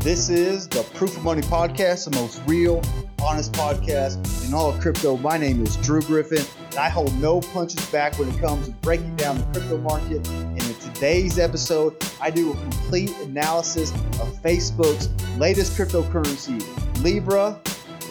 This 0.00 0.28
is 0.28 0.68
the 0.68 0.84
Proof 0.94 1.16
of 1.16 1.24
Money 1.24 1.42
podcast, 1.42 2.08
the 2.08 2.16
most 2.16 2.40
real, 2.46 2.80
honest 3.20 3.52
podcast 3.52 4.46
in 4.46 4.54
all 4.54 4.70
of 4.70 4.80
crypto. 4.80 5.16
My 5.16 5.36
name 5.36 5.60
is 5.60 5.76
Drew 5.78 6.00
Griffin, 6.02 6.44
and 6.70 6.76
I 6.76 6.88
hold 6.88 7.12
no 7.20 7.40
punches 7.40 7.84
back 7.90 8.16
when 8.16 8.28
it 8.28 8.40
comes 8.40 8.68
to 8.68 8.72
breaking 8.74 9.16
down 9.16 9.38
the 9.38 9.44
crypto 9.46 9.76
market. 9.78 10.26
And 10.28 10.62
in 10.62 10.74
today's 10.76 11.40
episode, 11.40 11.96
I 12.20 12.30
do 12.30 12.52
a 12.52 12.54
complete 12.54 13.10
analysis 13.18 13.90
of 13.90 14.40
Facebook's 14.40 15.08
latest 15.36 15.76
cryptocurrency, 15.76 16.62
Libra. 17.02 17.60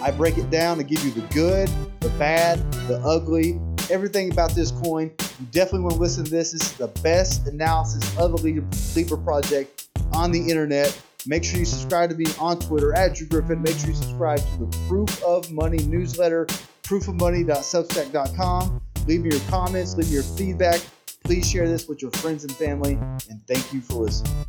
I 0.02 0.12
break 0.12 0.38
it 0.38 0.50
down 0.50 0.78
to 0.78 0.84
give 0.84 1.04
you 1.06 1.12
the 1.12 1.26
good, 1.34 1.70
the 2.02 2.10
bad, 2.20 2.60
the 2.90 3.00
ugly, 3.00 3.62
everything 3.90 4.30
about 4.30 4.52
this 4.52 4.72
coin. 4.72 5.10
You 5.40 5.46
definitely 5.52 5.82
want 5.82 5.94
to 5.94 6.02
listen 6.02 6.26
to 6.26 6.32
this. 6.32 6.52
This 6.52 6.64
is 6.64 6.74
the 6.74 6.88
best 7.02 7.48
analysis 7.48 8.04
of 8.18 8.34
the 8.34 8.62
Libra 8.94 9.18
project 9.18 9.88
on 10.12 10.32
the 10.32 10.50
internet. 10.50 10.96
Make 11.28 11.44
sure 11.44 11.60
you 11.60 11.66
subscribe 11.66 12.10
to 12.12 12.16
me 12.16 12.26
on 12.40 12.58
Twitter 12.58 12.94
at 12.94 13.16
Drew 13.16 13.28
Griffin. 13.28 13.62
Make 13.62 13.76
sure 13.76 13.90
you 13.90 13.96
subscribe 13.96 14.40
to 14.40 14.58
the 14.60 14.68
Proof 14.88 15.22
of 15.24 15.52
Money 15.52 15.80
newsletter, 15.80 16.46
proofofmoney.substack.com. 16.84 18.82
Leave 19.08 19.22
me 19.22 19.32
your 19.32 19.42
comments, 19.50 19.98
leave 19.98 20.08
me 20.08 20.14
your 20.14 20.24
feedback. 20.24 20.80
Please 21.26 21.50
share 21.50 21.68
this 21.68 21.90
with 21.90 22.02
your 22.02 22.12
friends 22.12 22.46
and 22.46 22.54
family, 22.54 22.94
and 22.94 23.46
thank 23.46 23.74
you 23.74 23.82
for 23.82 24.06
listening. 24.06 24.46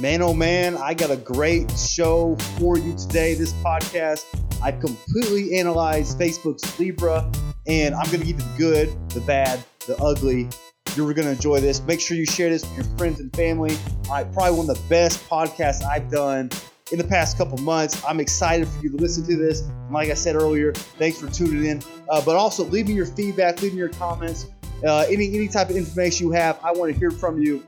Man, 0.00 0.20
oh 0.20 0.34
man, 0.34 0.76
I 0.76 0.92
got 0.92 1.12
a 1.12 1.16
great 1.16 1.70
show 1.78 2.34
for 2.58 2.76
you 2.76 2.96
today. 2.96 3.34
This 3.34 3.52
podcast, 3.52 4.24
I 4.60 4.72
completely 4.72 5.56
analyzed 5.60 6.18
Facebook's 6.18 6.76
Libra, 6.80 7.30
and 7.68 7.94
I'm 7.94 8.06
going 8.06 8.18
to 8.18 8.26
give 8.26 8.40
you 8.40 8.46
the 8.46 8.58
good, 8.58 9.10
the 9.10 9.20
bad, 9.20 9.62
the 9.86 9.96
ugly, 9.98 10.48
you're 10.96 11.12
going 11.12 11.26
to 11.26 11.32
enjoy 11.32 11.60
this. 11.60 11.82
Make 11.82 12.00
sure 12.00 12.16
you 12.16 12.24
share 12.24 12.48
this 12.48 12.62
with 12.62 12.76
your 12.76 12.96
friends 12.96 13.20
and 13.20 13.34
family. 13.36 13.76
I 14.10 14.24
probably 14.24 14.58
one 14.58 14.70
of 14.70 14.76
the 14.76 14.88
best 14.88 15.28
podcasts 15.28 15.84
I've 15.84 16.10
done 16.10 16.50
in 16.90 16.98
the 16.98 17.04
past 17.04 17.36
couple 17.36 17.58
months. 17.58 18.02
I'm 18.06 18.18
excited 18.18 18.66
for 18.66 18.82
you 18.82 18.90
to 18.90 18.96
listen 18.96 19.26
to 19.26 19.36
this. 19.36 19.62
And 19.62 19.92
like 19.92 20.08
I 20.08 20.14
said 20.14 20.36
earlier, 20.36 20.72
thanks 20.72 21.20
for 21.20 21.28
tuning 21.28 21.66
in. 21.66 21.82
Uh, 22.08 22.22
but 22.24 22.36
also, 22.36 22.64
leave 22.64 22.88
me 22.88 22.94
your 22.94 23.06
feedback, 23.06 23.60
leave 23.60 23.72
me 23.72 23.78
your 23.78 23.90
comments, 23.90 24.46
uh, 24.84 25.04
any 25.08 25.34
any 25.34 25.48
type 25.48 25.68
of 25.68 25.76
information 25.76 26.28
you 26.28 26.32
have. 26.32 26.58
I 26.64 26.72
want 26.72 26.92
to 26.92 26.98
hear 26.98 27.10
from 27.10 27.40
you 27.42 27.64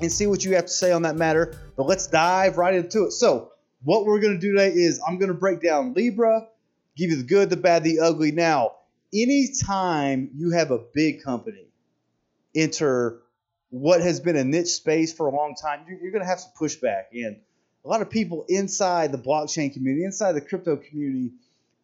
and 0.00 0.10
see 0.10 0.26
what 0.26 0.44
you 0.44 0.54
have 0.54 0.64
to 0.66 0.72
say 0.72 0.92
on 0.92 1.02
that 1.02 1.16
matter. 1.16 1.58
But 1.76 1.86
let's 1.86 2.06
dive 2.06 2.56
right 2.56 2.74
into 2.74 3.04
it. 3.04 3.12
So, 3.12 3.52
what 3.82 4.06
we're 4.06 4.20
going 4.20 4.34
to 4.34 4.40
do 4.40 4.52
today 4.52 4.72
is 4.72 5.00
I'm 5.06 5.18
going 5.18 5.28
to 5.28 5.34
break 5.34 5.62
down 5.62 5.92
Libra, 5.92 6.48
give 6.96 7.10
you 7.10 7.16
the 7.16 7.24
good, 7.24 7.50
the 7.50 7.56
bad, 7.56 7.84
the 7.84 8.00
ugly. 8.00 8.32
Now, 8.32 8.76
anytime 9.14 10.30
you 10.34 10.52
have 10.52 10.70
a 10.70 10.78
big 10.78 11.22
company 11.22 11.66
enter 12.56 13.20
what 13.70 14.00
has 14.00 14.20
been 14.20 14.36
a 14.36 14.44
niche 14.44 14.68
space 14.68 15.12
for 15.12 15.26
a 15.26 15.34
long 15.34 15.54
time, 15.54 15.84
you're, 15.88 15.98
you're 16.00 16.12
going 16.12 16.22
to 16.22 16.28
have 16.28 16.40
some 16.40 16.52
pushback. 16.58 17.04
And 17.12 17.36
a 17.84 17.88
lot 17.88 18.02
of 18.02 18.10
people 18.10 18.44
inside 18.48 19.12
the 19.12 19.18
blockchain 19.18 19.72
community, 19.72 20.04
inside 20.04 20.32
the 20.32 20.40
crypto 20.40 20.76
community, 20.76 21.32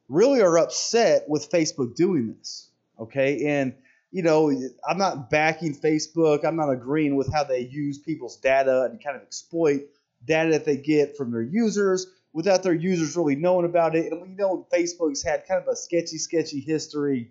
really 0.09 0.41
are 0.41 0.59
upset 0.59 1.29
with 1.29 1.51
Facebook 1.51 1.95
doing 1.95 2.34
this. 2.37 2.69
Okay. 2.98 3.47
And, 3.47 3.75
you 4.11 4.23
know, 4.23 4.51
I'm 4.89 4.98
not 4.98 5.31
backing 5.31 5.75
Facebook. 5.75 6.45
I'm 6.45 6.56
not 6.56 6.70
agreeing 6.70 7.17
with 7.17 7.33
how 7.33 7.45
they 7.45 7.61
use 7.61 7.98
people's 7.98 8.36
data 8.36 8.83
and 8.83 9.03
kind 9.03 9.17
of 9.17 9.23
exploit 9.23 9.83
data 10.25 10.51
that 10.53 10.64
they 10.64 10.77
get 10.77 11.17
from 11.17 11.31
their 11.31 11.42
users 11.42 12.07
without 12.33 12.62
their 12.62 12.75
users 12.75 13.17
really 13.17 13.36
knowing 13.36 13.64
about 13.64 13.95
it. 13.95 14.11
And 14.11 14.23
we 14.23 14.29
know 14.29 14.67
Facebook's 14.73 15.23
had 15.23 15.47
kind 15.47 15.61
of 15.61 15.69
a 15.69 15.77
sketchy, 15.77 16.19
sketchy 16.19 16.61
history 16.61 17.31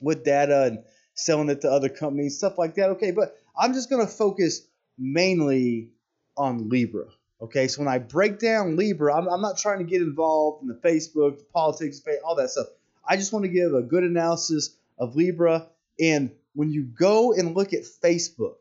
with 0.00 0.24
data 0.24 0.64
and 0.64 0.84
selling 1.14 1.48
it 1.50 1.60
to 1.62 1.70
other 1.70 1.88
companies, 1.88 2.38
stuff 2.38 2.58
like 2.58 2.74
that. 2.76 2.90
Okay, 2.90 3.10
but 3.10 3.36
I'm 3.56 3.74
just 3.74 3.90
going 3.90 4.04
to 4.04 4.12
focus 4.12 4.62
mainly 4.98 5.90
on 6.36 6.68
Libra. 6.68 7.06
Okay, 7.40 7.66
so 7.66 7.80
when 7.82 7.88
I 7.88 7.98
break 7.98 8.38
down 8.38 8.76
Libra, 8.76 9.16
I'm, 9.16 9.28
I'm 9.28 9.40
not 9.40 9.58
trying 9.58 9.78
to 9.78 9.84
get 9.84 10.00
involved 10.00 10.62
in 10.62 10.68
the 10.68 10.74
Facebook, 10.74 11.38
the 11.38 11.44
politics, 11.52 12.00
all 12.24 12.36
that 12.36 12.50
stuff. 12.50 12.68
I 13.06 13.16
just 13.16 13.32
want 13.32 13.44
to 13.44 13.48
give 13.48 13.74
a 13.74 13.82
good 13.82 14.04
analysis 14.04 14.76
of 14.98 15.16
Libra. 15.16 15.66
And 16.00 16.30
when 16.54 16.70
you 16.70 16.84
go 16.84 17.32
and 17.32 17.56
look 17.56 17.72
at 17.72 17.82
Facebook, 17.82 18.56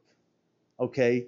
okay, 0.79 1.27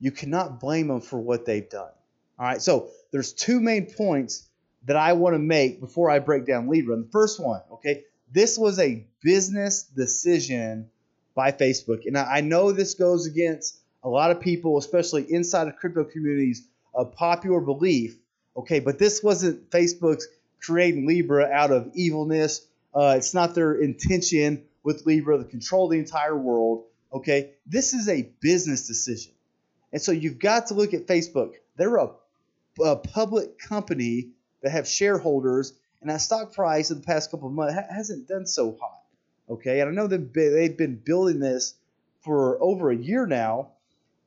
you 0.00 0.10
cannot 0.10 0.58
blame 0.58 0.88
them 0.88 1.00
for 1.02 1.18
what 1.20 1.44
they've 1.44 1.68
done. 1.68 1.90
All 2.38 2.46
right, 2.46 2.62
so 2.62 2.88
there's 3.10 3.32
two 3.32 3.60
main 3.60 3.86
points 3.86 4.48
that 4.86 4.96
I 4.96 5.12
want 5.14 5.34
to 5.34 5.38
make 5.38 5.80
before 5.80 6.10
I 6.10 6.18
break 6.18 6.46
down 6.46 6.68
Libra. 6.68 6.94
And 6.94 7.04
the 7.04 7.10
first 7.10 7.40
one, 7.40 7.60
okay, 7.72 8.04
this 8.32 8.58
was 8.58 8.78
a 8.78 9.04
business 9.22 9.82
decision 9.82 10.90
by 11.34 11.52
Facebook. 11.52 12.06
And 12.06 12.16
I 12.16 12.40
know 12.40 12.72
this 12.72 12.94
goes 12.94 13.26
against 13.26 13.78
a 14.02 14.08
lot 14.08 14.30
of 14.30 14.40
people, 14.40 14.78
especially 14.78 15.32
inside 15.32 15.68
of 15.68 15.76
crypto 15.76 16.04
communities, 16.04 16.66
a 16.94 17.04
popular 17.04 17.60
belief. 17.60 18.16
Okay, 18.56 18.80
but 18.80 18.98
this 18.98 19.22
wasn't 19.22 19.70
Facebook's 19.70 20.26
creating 20.60 21.06
Libra 21.06 21.48
out 21.50 21.70
of 21.70 21.90
evilness. 21.94 22.66
Uh, 22.94 23.14
it's 23.16 23.34
not 23.34 23.54
their 23.54 23.74
intention 23.74 24.64
with 24.82 25.06
Libra 25.06 25.38
to 25.38 25.44
control 25.44 25.88
the 25.88 25.98
entire 25.98 26.36
world. 26.36 26.84
Okay, 27.12 27.50
this 27.66 27.94
is 27.94 28.08
a 28.08 28.22
business 28.40 28.86
decision. 28.86 29.32
And 29.92 30.02
so 30.02 30.12
you've 30.12 30.38
got 30.38 30.66
to 30.66 30.74
look 30.74 30.92
at 30.92 31.06
Facebook. 31.06 31.52
They're 31.76 31.96
a, 31.96 32.10
a 32.84 32.96
public 32.96 33.58
company 33.58 34.30
that 34.62 34.70
have 34.70 34.88
shareholders 34.88 35.72
and 36.00 36.10
that 36.10 36.20
stock 36.20 36.52
price 36.52 36.90
in 36.90 37.00
the 37.00 37.06
past 37.06 37.30
couple 37.30 37.48
of 37.48 37.54
months 37.54 37.74
ha- 37.74 37.94
hasn't 37.94 38.28
done 38.28 38.46
so 38.46 38.76
hot. 38.80 39.02
Okay, 39.50 39.80
and 39.80 39.88
I 39.88 39.92
know 39.92 40.06
that 40.06 40.34
they've 40.34 40.76
been 40.76 40.96
building 40.96 41.40
this 41.40 41.74
for 42.20 42.62
over 42.62 42.90
a 42.90 42.96
year 42.96 43.26
now, 43.26 43.70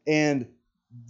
and 0.08 0.48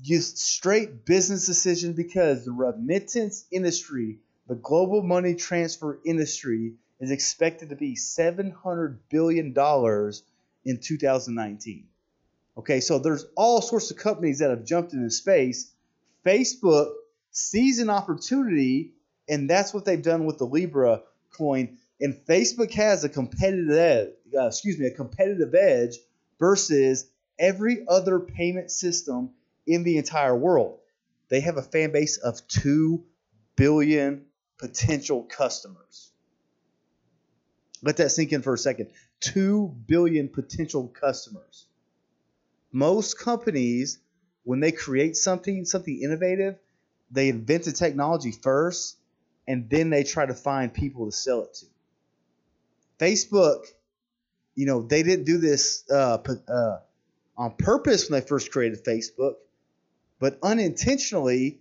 just 0.01 0.37
straight 0.37 1.05
business 1.05 1.45
decision 1.45 1.93
because 1.93 2.45
the 2.45 2.51
remittance 2.51 3.45
industry, 3.51 4.19
the 4.47 4.55
global 4.55 5.01
money 5.01 5.35
transfer 5.35 5.99
industry, 6.05 6.73
is 6.99 7.09
expected 7.09 7.69
to 7.69 7.75
be 7.75 7.95
$700 7.95 8.97
billion 9.09 9.47
in 10.65 10.77
2019. 10.77 11.87
Okay, 12.57 12.79
so 12.79 12.99
there's 12.99 13.25
all 13.35 13.61
sorts 13.61 13.89
of 13.91 13.97
companies 13.97 14.39
that 14.39 14.49
have 14.49 14.65
jumped 14.65 14.93
into 14.93 15.09
space. 15.09 15.71
Facebook 16.25 16.91
sees 17.31 17.79
an 17.79 17.89
opportunity 17.89 18.91
and 19.31 19.49
that's 19.49 19.73
what 19.73 19.85
they've 19.85 20.01
done 20.03 20.25
with 20.25 20.37
the 20.37 20.45
Libra 20.45 21.01
coin. 21.31 21.77
And 22.01 22.13
Facebook 22.27 22.71
has 22.73 23.03
a 23.03 23.09
competitive 23.09 24.13
uh, 24.37 24.47
excuse 24.47 24.77
me, 24.77 24.87
a 24.87 24.91
competitive 24.91 25.55
edge 25.55 25.97
versus 26.39 27.09
every 27.39 27.85
other 27.87 28.19
payment 28.19 28.71
system 28.71 29.31
in 29.65 29.83
the 29.83 29.97
entire 29.97 30.35
world. 30.35 30.79
They 31.29 31.39
have 31.41 31.57
a 31.57 31.61
fan 31.61 31.91
base 31.91 32.17
of 32.17 32.45
2 32.47 33.03
billion 33.55 34.25
potential 34.57 35.23
customers. 35.23 36.11
Let 37.81 37.97
that 37.97 38.11
sink 38.11 38.31
in 38.33 38.41
for 38.41 38.53
a 38.53 38.57
second. 38.57 38.91
2 39.21 39.75
billion 39.87 40.27
potential 40.27 40.87
customers. 40.87 41.65
Most 42.71 43.17
companies, 43.17 43.99
when 44.43 44.59
they 44.59 44.71
create 44.71 45.15
something, 45.15 45.65
something 45.65 46.01
innovative, 46.01 46.57
they 47.09 47.29
invent 47.29 47.63
the 47.63 47.71
technology 47.71 48.31
first 48.31 48.97
and 49.47 49.69
then 49.69 49.89
they 49.89 50.03
try 50.03 50.25
to 50.25 50.33
find 50.33 50.73
people 50.73 51.05
to 51.05 51.11
sell 51.11 51.43
it 51.43 51.53
to. 51.55 51.65
Facebook, 52.99 53.65
you 54.55 54.65
know, 54.65 54.81
they 54.81 55.03
didn't 55.03 55.25
do 55.25 55.37
this 55.37 55.83
uh, 55.89 56.17
uh, 56.47 56.77
on 57.37 57.51
purpose 57.57 58.09
when 58.09 58.19
they 58.19 58.25
first 58.25 58.51
created 58.51 58.83
Facebook, 58.83 59.35
but 60.19 60.37
unintentionally, 60.43 61.59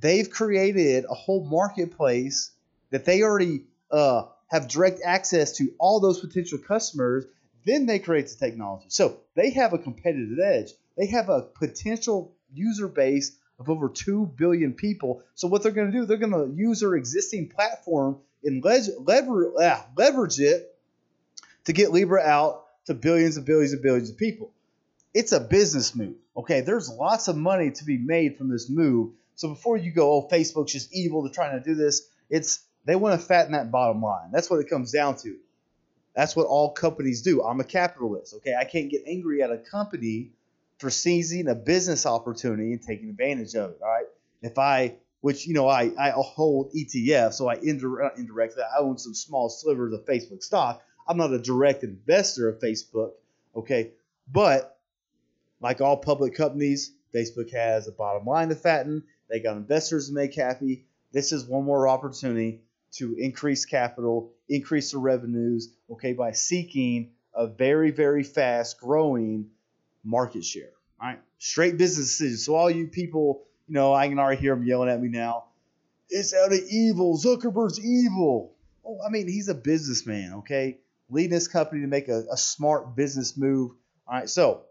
they've 0.00 0.28
created 0.28 1.04
a 1.08 1.14
whole 1.14 1.44
marketplace 1.44 2.50
that 2.90 3.04
they 3.04 3.22
already 3.22 3.64
uh, 3.90 4.24
have 4.48 4.68
direct 4.68 5.00
access 5.04 5.56
to 5.58 5.72
all 5.78 6.00
those 6.00 6.20
potential 6.20 6.58
customers. 6.58 7.24
Then 7.64 7.86
they 7.86 8.00
create 8.00 8.26
the 8.26 8.34
technology. 8.34 8.86
So 8.88 9.18
they 9.34 9.50
have 9.50 9.72
a 9.72 9.78
competitive 9.78 10.38
edge. 10.38 10.72
They 10.96 11.06
have 11.06 11.28
a 11.28 11.42
potential 11.42 12.34
user 12.52 12.88
base 12.88 13.36
of 13.62 13.70
over 13.70 13.88
2 13.88 14.32
billion 14.36 14.74
people. 14.74 15.22
So 15.34 15.48
what 15.48 15.62
they're 15.62 15.72
going 15.72 15.90
to 15.90 15.98
do, 15.98 16.04
they're 16.04 16.16
going 16.16 16.32
to 16.32 16.54
use 16.54 16.80
their 16.80 16.94
existing 16.94 17.48
platform 17.48 18.18
and 18.44 18.62
lever, 18.62 19.52
ah, 19.60 19.86
leverage 19.96 20.40
it 20.40 20.76
to 21.64 21.72
get 21.72 21.92
Libra 21.92 22.22
out 22.22 22.64
to 22.86 22.94
billions 22.94 23.36
and 23.36 23.46
billions 23.46 23.72
and 23.72 23.82
billions 23.82 24.10
of 24.10 24.16
people. 24.16 24.50
It's 25.14 25.32
a 25.32 25.40
business 25.40 25.94
move. 25.94 26.16
Okay, 26.36 26.62
there's 26.62 26.88
lots 26.88 27.28
of 27.28 27.36
money 27.36 27.70
to 27.70 27.84
be 27.84 27.98
made 27.98 28.38
from 28.38 28.48
this 28.48 28.68
move. 28.68 29.12
So 29.34 29.48
before 29.48 29.76
you 29.76 29.92
go, 29.92 30.12
oh, 30.12 30.28
Facebook's 30.28 30.72
just 30.72 30.92
evil, 30.94 31.22
they're 31.22 31.32
trying 31.32 31.58
to 31.58 31.64
do 31.64 31.74
this. 31.74 32.08
It's 32.30 32.64
they 32.84 32.96
want 32.96 33.20
to 33.20 33.26
fatten 33.26 33.52
that 33.52 33.70
bottom 33.70 34.02
line. 34.02 34.30
That's 34.32 34.50
what 34.50 34.60
it 34.60 34.68
comes 34.68 34.90
down 34.90 35.16
to. 35.18 35.36
That's 36.14 36.34
what 36.34 36.46
all 36.46 36.72
companies 36.72 37.22
do. 37.22 37.42
I'm 37.42 37.60
a 37.60 37.64
capitalist. 37.64 38.34
Okay, 38.36 38.54
I 38.58 38.64
can't 38.64 38.90
get 38.90 39.02
angry 39.06 39.42
at 39.42 39.50
a 39.50 39.58
company 39.58 40.30
for 40.82 40.90
seizing 40.90 41.46
a 41.46 41.54
business 41.54 42.06
opportunity 42.06 42.72
and 42.72 42.82
taking 42.82 43.08
advantage 43.08 43.54
of 43.54 43.70
it. 43.70 43.78
All 43.80 43.88
right. 43.88 44.06
If 44.42 44.58
I, 44.58 44.96
which, 45.20 45.46
you 45.46 45.54
know, 45.54 45.68
I, 45.68 45.92
I 45.96 46.10
hold 46.10 46.72
ETF, 46.74 47.34
so 47.34 47.48
I 47.48 47.54
indir- 47.56 48.18
indirectly, 48.18 48.64
I 48.64 48.80
own 48.80 48.98
some 48.98 49.14
small 49.14 49.48
slivers 49.48 49.94
of 49.94 50.04
Facebook 50.04 50.42
stock. 50.42 50.82
I'm 51.06 51.16
not 51.16 51.32
a 51.32 51.38
direct 51.38 51.84
investor 51.84 52.48
of 52.48 52.58
Facebook. 52.58 53.12
Okay. 53.54 53.92
But 54.30 54.76
like 55.60 55.80
all 55.80 55.98
public 55.98 56.34
companies, 56.34 56.92
Facebook 57.14 57.52
has 57.52 57.86
a 57.86 57.92
bottom 57.92 58.26
line 58.26 58.48
to 58.48 58.56
fatten. 58.56 59.04
They 59.30 59.38
got 59.38 59.56
investors 59.56 60.08
to 60.08 60.14
make 60.14 60.34
happy. 60.34 60.86
This 61.12 61.30
is 61.30 61.44
one 61.44 61.64
more 61.64 61.86
opportunity 61.86 62.62
to 62.94 63.14
increase 63.14 63.66
capital, 63.66 64.32
increase 64.48 64.90
the 64.90 64.98
revenues, 64.98 65.72
okay, 65.92 66.12
by 66.12 66.32
seeking 66.32 67.12
a 67.34 67.46
very, 67.46 67.92
very 67.92 68.24
fast 68.24 68.80
growing 68.80 69.50
market 70.04 70.44
share. 70.44 70.70
Right. 71.00 71.18
Straight 71.38 71.78
business 71.78 72.08
decisions. 72.08 72.44
So 72.46 72.54
all 72.54 72.70
you 72.70 72.86
people, 72.86 73.42
you 73.66 73.74
know, 73.74 73.92
I 73.92 74.08
can 74.08 74.18
already 74.18 74.40
hear 74.40 74.54
them 74.54 74.64
yelling 74.64 74.88
at 74.88 75.00
me 75.00 75.08
now. 75.08 75.44
It's 76.08 76.34
out 76.34 76.52
of 76.52 76.60
evil. 76.70 77.16
Zuckerberg's 77.16 77.80
evil. 77.84 78.52
Oh, 78.86 78.98
I 79.04 79.10
mean, 79.10 79.26
he's 79.26 79.48
a 79.48 79.54
businessman, 79.54 80.34
okay? 80.38 80.78
Leading 81.10 81.30
this 81.30 81.48
company 81.48 81.80
to 81.80 81.86
make 81.86 82.08
a, 82.08 82.24
a 82.30 82.36
smart 82.36 82.94
business 82.94 83.36
move. 83.36 83.72
All 84.06 84.14
right. 84.14 84.28
So, 84.28 84.62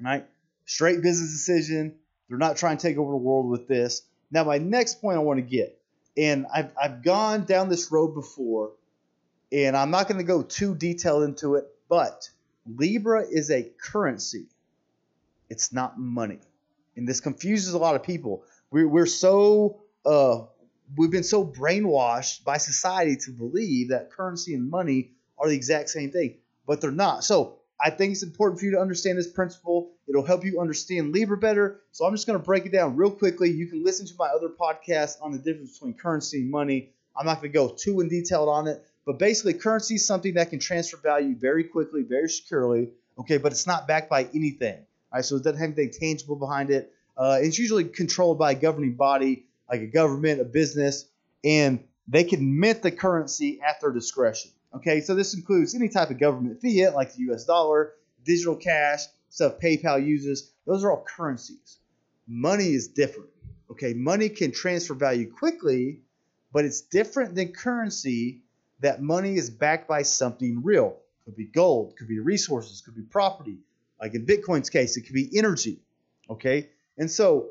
right. 0.00 0.26
Straight 0.66 1.02
business 1.02 1.32
decision. 1.32 1.94
They're 2.28 2.38
not 2.38 2.56
trying 2.56 2.76
to 2.76 2.86
take 2.86 2.98
over 2.98 3.10
the 3.10 3.16
world 3.16 3.48
with 3.48 3.68
this. 3.68 4.02
Now, 4.30 4.44
my 4.44 4.58
next 4.58 5.00
point 5.00 5.16
I 5.16 5.20
want 5.20 5.38
to 5.38 5.42
get, 5.42 5.78
and 6.16 6.46
I've, 6.52 6.70
I've 6.80 7.02
gone 7.02 7.44
down 7.44 7.68
this 7.68 7.92
road 7.92 8.14
before, 8.14 8.72
and 9.52 9.76
I'm 9.76 9.90
not 9.90 10.08
going 10.08 10.18
to 10.18 10.24
go 10.24 10.42
too 10.42 10.74
detailed 10.74 11.22
into 11.22 11.54
it, 11.54 11.66
but 11.88 12.28
Libra 12.66 13.24
is 13.26 13.50
a 13.50 13.70
currency. 13.78 14.46
It's 15.48 15.72
not 15.72 15.98
money. 15.98 16.38
And 16.96 17.08
this 17.08 17.20
confuses 17.20 17.74
a 17.74 17.78
lot 17.78 17.96
of 17.96 18.02
people. 18.02 18.44
We're, 18.70 18.88
we're 18.88 19.06
so, 19.06 19.82
uh, 20.06 20.42
we've 20.96 21.10
been 21.10 21.24
so 21.24 21.44
brainwashed 21.44 22.44
by 22.44 22.58
society 22.58 23.16
to 23.24 23.30
believe 23.30 23.90
that 23.90 24.10
currency 24.10 24.54
and 24.54 24.70
money 24.70 25.12
are 25.38 25.48
the 25.48 25.56
exact 25.56 25.90
same 25.90 26.10
thing, 26.10 26.36
but 26.66 26.80
they're 26.80 26.90
not. 26.90 27.24
So 27.24 27.58
I 27.80 27.90
think 27.90 28.12
it's 28.12 28.22
important 28.22 28.60
for 28.60 28.66
you 28.66 28.72
to 28.72 28.80
understand 28.80 29.18
this 29.18 29.30
principle. 29.30 29.92
It'll 30.08 30.24
help 30.24 30.44
you 30.44 30.60
understand 30.60 31.12
Libra 31.12 31.36
better. 31.36 31.80
So 31.90 32.06
I'm 32.06 32.14
just 32.14 32.26
going 32.26 32.38
to 32.38 32.44
break 32.44 32.66
it 32.66 32.72
down 32.72 32.96
real 32.96 33.10
quickly. 33.10 33.50
You 33.50 33.66
can 33.66 33.84
listen 33.84 34.06
to 34.06 34.14
my 34.18 34.28
other 34.28 34.48
podcast 34.48 35.16
on 35.20 35.32
the 35.32 35.38
difference 35.38 35.78
between 35.78 35.94
currency 35.94 36.40
and 36.40 36.50
money. 36.50 36.90
I'm 37.16 37.26
not 37.26 37.40
going 37.40 37.52
to 37.52 37.58
go 37.58 37.68
too 37.68 38.00
in 38.00 38.08
detail 38.08 38.48
on 38.48 38.66
it, 38.66 38.84
but 39.06 39.18
basically, 39.18 39.54
currency 39.54 39.96
is 39.96 40.06
something 40.06 40.34
that 40.34 40.50
can 40.50 40.58
transfer 40.58 40.96
value 40.96 41.36
very 41.36 41.64
quickly, 41.64 42.02
very 42.02 42.28
securely. 42.28 42.90
Okay, 43.18 43.36
but 43.36 43.52
it's 43.52 43.66
not 43.66 43.86
backed 43.86 44.10
by 44.10 44.24
anything. 44.34 44.84
Right, 45.14 45.24
so 45.24 45.36
it 45.36 45.44
doesn't 45.44 45.60
have 45.60 45.78
anything 45.78 45.92
tangible 45.92 46.34
behind 46.34 46.70
it. 46.70 46.92
Uh, 47.16 47.38
it's 47.40 47.56
usually 47.56 47.84
controlled 47.84 48.36
by 48.36 48.50
a 48.50 48.54
governing 48.56 48.94
body, 48.94 49.46
like 49.70 49.80
a 49.80 49.86
government, 49.86 50.40
a 50.40 50.44
business, 50.44 51.06
and 51.44 51.84
they 52.08 52.24
can 52.24 52.58
mint 52.58 52.82
the 52.82 52.90
currency 52.90 53.60
at 53.60 53.80
their 53.80 53.92
discretion. 53.92 54.50
Okay, 54.74 55.00
so 55.00 55.14
this 55.14 55.34
includes 55.34 55.76
any 55.76 55.88
type 55.88 56.10
of 56.10 56.18
government 56.18 56.60
fiat, 56.60 56.94
like 56.94 57.14
the 57.14 57.22
U.S. 57.26 57.44
dollar, 57.44 57.92
digital 58.24 58.56
cash, 58.56 59.02
stuff 59.30 59.60
PayPal 59.60 60.04
uses. 60.04 60.50
Those 60.66 60.82
are 60.82 60.90
all 60.90 61.04
currencies. 61.04 61.78
Money 62.26 62.70
is 62.70 62.88
different. 62.88 63.30
Okay, 63.70 63.94
money 63.94 64.28
can 64.28 64.50
transfer 64.50 64.94
value 64.94 65.30
quickly, 65.30 66.00
but 66.52 66.64
it's 66.64 66.80
different 66.80 67.36
than 67.36 67.52
currency 67.52 68.42
that 68.80 69.00
money 69.00 69.36
is 69.36 69.48
backed 69.48 69.86
by 69.86 70.02
something 70.02 70.60
real. 70.64 70.96
Could 71.24 71.36
be 71.36 71.46
gold, 71.46 71.94
could 71.96 72.08
be 72.08 72.18
resources, 72.18 72.80
could 72.80 72.96
be 72.96 73.02
property. 73.02 73.58
Like 74.00 74.14
in 74.14 74.26
Bitcoin's 74.26 74.70
case, 74.70 74.96
it 74.96 75.02
could 75.02 75.14
be 75.14 75.30
energy. 75.36 75.78
Okay? 76.28 76.70
And 76.98 77.10
so 77.10 77.50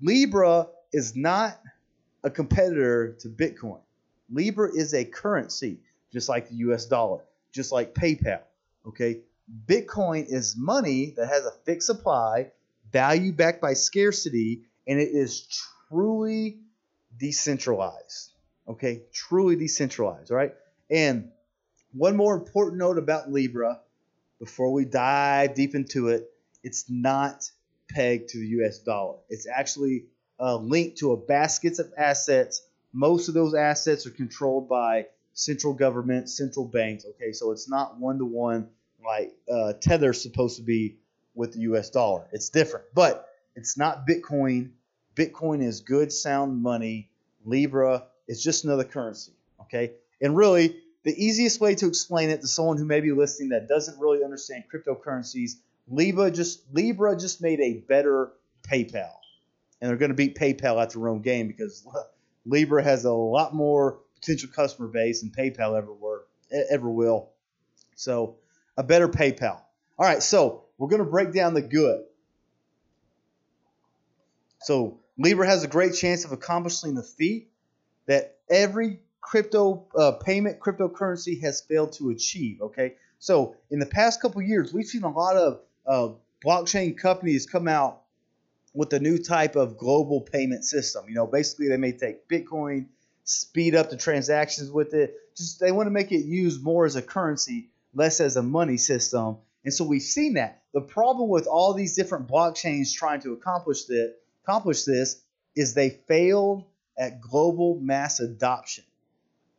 Libra 0.00 0.68
is 0.92 1.16
not 1.16 1.60
a 2.22 2.30
competitor 2.30 3.16
to 3.20 3.28
Bitcoin. 3.28 3.80
Libra 4.30 4.70
is 4.74 4.94
a 4.94 5.04
currency, 5.04 5.80
just 6.12 6.28
like 6.28 6.48
the 6.48 6.56
US 6.56 6.86
dollar, 6.86 7.24
just 7.52 7.72
like 7.72 7.94
PayPal. 7.94 8.40
Okay? 8.86 9.20
Bitcoin 9.66 10.26
is 10.28 10.56
money 10.56 11.14
that 11.16 11.28
has 11.28 11.44
a 11.44 11.52
fixed 11.64 11.86
supply, 11.86 12.50
value 12.92 13.32
backed 13.32 13.60
by 13.60 13.74
scarcity, 13.74 14.62
and 14.86 15.00
it 15.00 15.10
is 15.12 15.46
truly 15.88 16.58
decentralized. 17.18 18.32
Okay, 18.66 19.02
truly 19.12 19.56
decentralized, 19.56 20.30
right? 20.30 20.54
And 20.90 21.30
one 21.92 22.16
more 22.16 22.34
important 22.34 22.78
note 22.78 22.96
about 22.96 23.30
Libra 23.30 23.80
before 24.38 24.72
we 24.72 24.84
dive 24.84 25.54
deep 25.54 25.74
into 25.74 26.08
it 26.08 26.30
it's 26.64 26.86
not 26.88 27.50
pegged 27.90 28.30
to 28.30 28.38
the 28.38 28.46
US 28.64 28.78
dollar. 28.80 29.18
It's 29.28 29.46
actually 29.46 30.06
uh, 30.40 30.56
linked 30.56 30.98
to 30.98 31.12
a 31.12 31.16
basket 31.16 31.78
of 31.78 31.92
assets. 31.96 32.66
Most 32.92 33.28
of 33.28 33.34
those 33.34 33.54
assets 33.54 34.06
are 34.06 34.10
controlled 34.10 34.68
by 34.68 35.06
central 35.34 35.74
government, 35.74 36.28
central 36.30 36.64
banks. 36.64 37.04
Okay, 37.04 37.32
so 37.32 37.52
it's 37.52 37.68
not 37.68 37.98
one 38.00 38.18
to 38.18 38.24
one 38.24 38.68
like 39.04 39.34
uh, 39.52 39.74
Tether's 39.74 40.22
supposed 40.22 40.56
to 40.56 40.62
be 40.62 40.96
with 41.34 41.52
the 41.52 41.60
US 41.60 41.90
dollar. 41.90 42.26
It's 42.32 42.48
different, 42.48 42.86
but 42.94 43.28
it's 43.54 43.76
not 43.76 44.06
Bitcoin. 44.06 44.70
Bitcoin 45.14 45.62
is 45.62 45.80
good, 45.80 46.10
sound 46.10 46.62
money. 46.62 47.10
Libra 47.44 48.04
is 48.26 48.42
just 48.42 48.64
another 48.64 48.84
currency. 48.84 49.32
Okay. 49.60 49.92
And 50.22 50.34
really, 50.34 50.76
the 51.04 51.24
easiest 51.24 51.60
way 51.60 51.74
to 51.76 51.86
explain 51.86 52.30
it 52.30 52.40
to 52.40 52.48
someone 52.48 52.78
who 52.78 52.84
may 52.84 53.00
be 53.00 53.12
listening 53.12 53.50
that 53.50 53.68
doesn't 53.68 53.98
really 54.00 54.24
understand 54.24 54.64
cryptocurrencies, 54.72 55.52
Libra 55.86 56.30
just 56.30 56.62
Libra 56.72 57.16
just 57.16 57.42
made 57.42 57.60
a 57.60 57.74
better 57.74 58.32
PayPal. 58.62 59.12
And 59.80 59.90
they're 59.90 59.98
going 59.98 60.10
to 60.10 60.16
beat 60.16 60.36
PayPal 60.36 60.82
at 60.82 60.90
their 60.90 61.08
own 61.08 61.20
game 61.20 61.46
because 61.46 61.86
Libra 62.46 62.82
has 62.82 63.04
a 63.04 63.12
lot 63.12 63.54
more 63.54 64.00
potential 64.14 64.48
customer 64.54 64.88
base 64.88 65.20
than 65.20 65.30
PayPal 65.30 65.76
ever 65.76 65.92
were 65.92 66.24
ever 66.70 66.88
will. 66.88 67.30
So 67.96 68.36
a 68.76 68.82
better 68.82 69.08
PayPal. 69.08 69.60
All 69.98 70.06
right, 70.06 70.22
so 70.22 70.64
we're 70.78 70.88
going 70.88 71.04
to 71.04 71.10
break 71.10 71.32
down 71.32 71.54
the 71.54 71.62
good. 71.62 72.04
So 74.62 75.00
Libra 75.18 75.46
has 75.46 75.62
a 75.62 75.68
great 75.68 75.94
chance 75.94 76.24
of 76.24 76.32
accomplishing 76.32 76.94
the 76.94 77.02
feat 77.02 77.50
that 78.06 78.38
every 78.48 79.00
crypto 79.24 79.86
uh, 79.96 80.12
payment 80.12 80.60
cryptocurrency 80.60 81.40
has 81.40 81.62
failed 81.62 81.92
to 81.92 82.10
achieve. 82.10 82.60
Okay, 82.60 82.94
so 83.18 83.56
in 83.70 83.78
the 83.78 83.86
past 83.86 84.20
couple 84.20 84.42
years, 84.42 84.72
we've 84.72 84.86
seen 84.86 85.02
a 85.02 85.10
lot 85.10 85.36
of 85.36 85.60
uh, 85.86 86.08
blockchain 86.44 86.96
companies 86.96 87.46
come 87.46 87.66
out 87.66 88.02
with 88.74 88.92
a 88.92 89.00
new 89.00 89.18
type 89.18 89.56
of 89.56 89.78
global 89.78 90.20
payment 90.20 90.64
system. 90.64 91.06
You 91.08 91.14
know, 91.14 91.26
basically 91.26 91.68
they 91.68 91.76
may 91.78 91.92
take 91.92 92.28
Bitcoin, 92.28 92.86
speed 93.24 93.74
up 93.74 93.88
the 93.88 93.96
transactions 93.96 94.70
with 94.70 94.92
it. 94.92 95.14
Just 95.36 95.58
they 95.58 95.72
want 95.72 95.86
to 95.86 95.90
make 95.90 96.12
it 96.12 96.24
used 96.24 96.62
more 96.62 96.84
as 96.84 96.96
a 96.96 97.02
currency, 97.02 97.70
less 97.94 98.20
as 98.20 98.36
a 98.36 98.42
money 98.42 98.76
system. 98.76 99.38
And 99.64 99.72
so 99.72 99.84
we've 99.84 100.02
seen 100.02 100.34
that. 100.34 100.62
The 100.74 100.82
problem 100.82 101.30
with 101.30 101.46
all 101.46 101.72
these 101.72 101.96
different 101.96 102.28
blockchains 102.28 102.92
trying 102.92 103.22
to 103.22 103.32
accomplish 103.32 103.84
that 103.84 104.16
accomplish 104.42 104.84
this 104.84 105.22
is 105.56 105.72
they 105.72 105.88
failed 105.88 106.64
at 106.98 107.20
global 107.20 107.78
mass 107.80 108.20
adoption. 108.20 108.84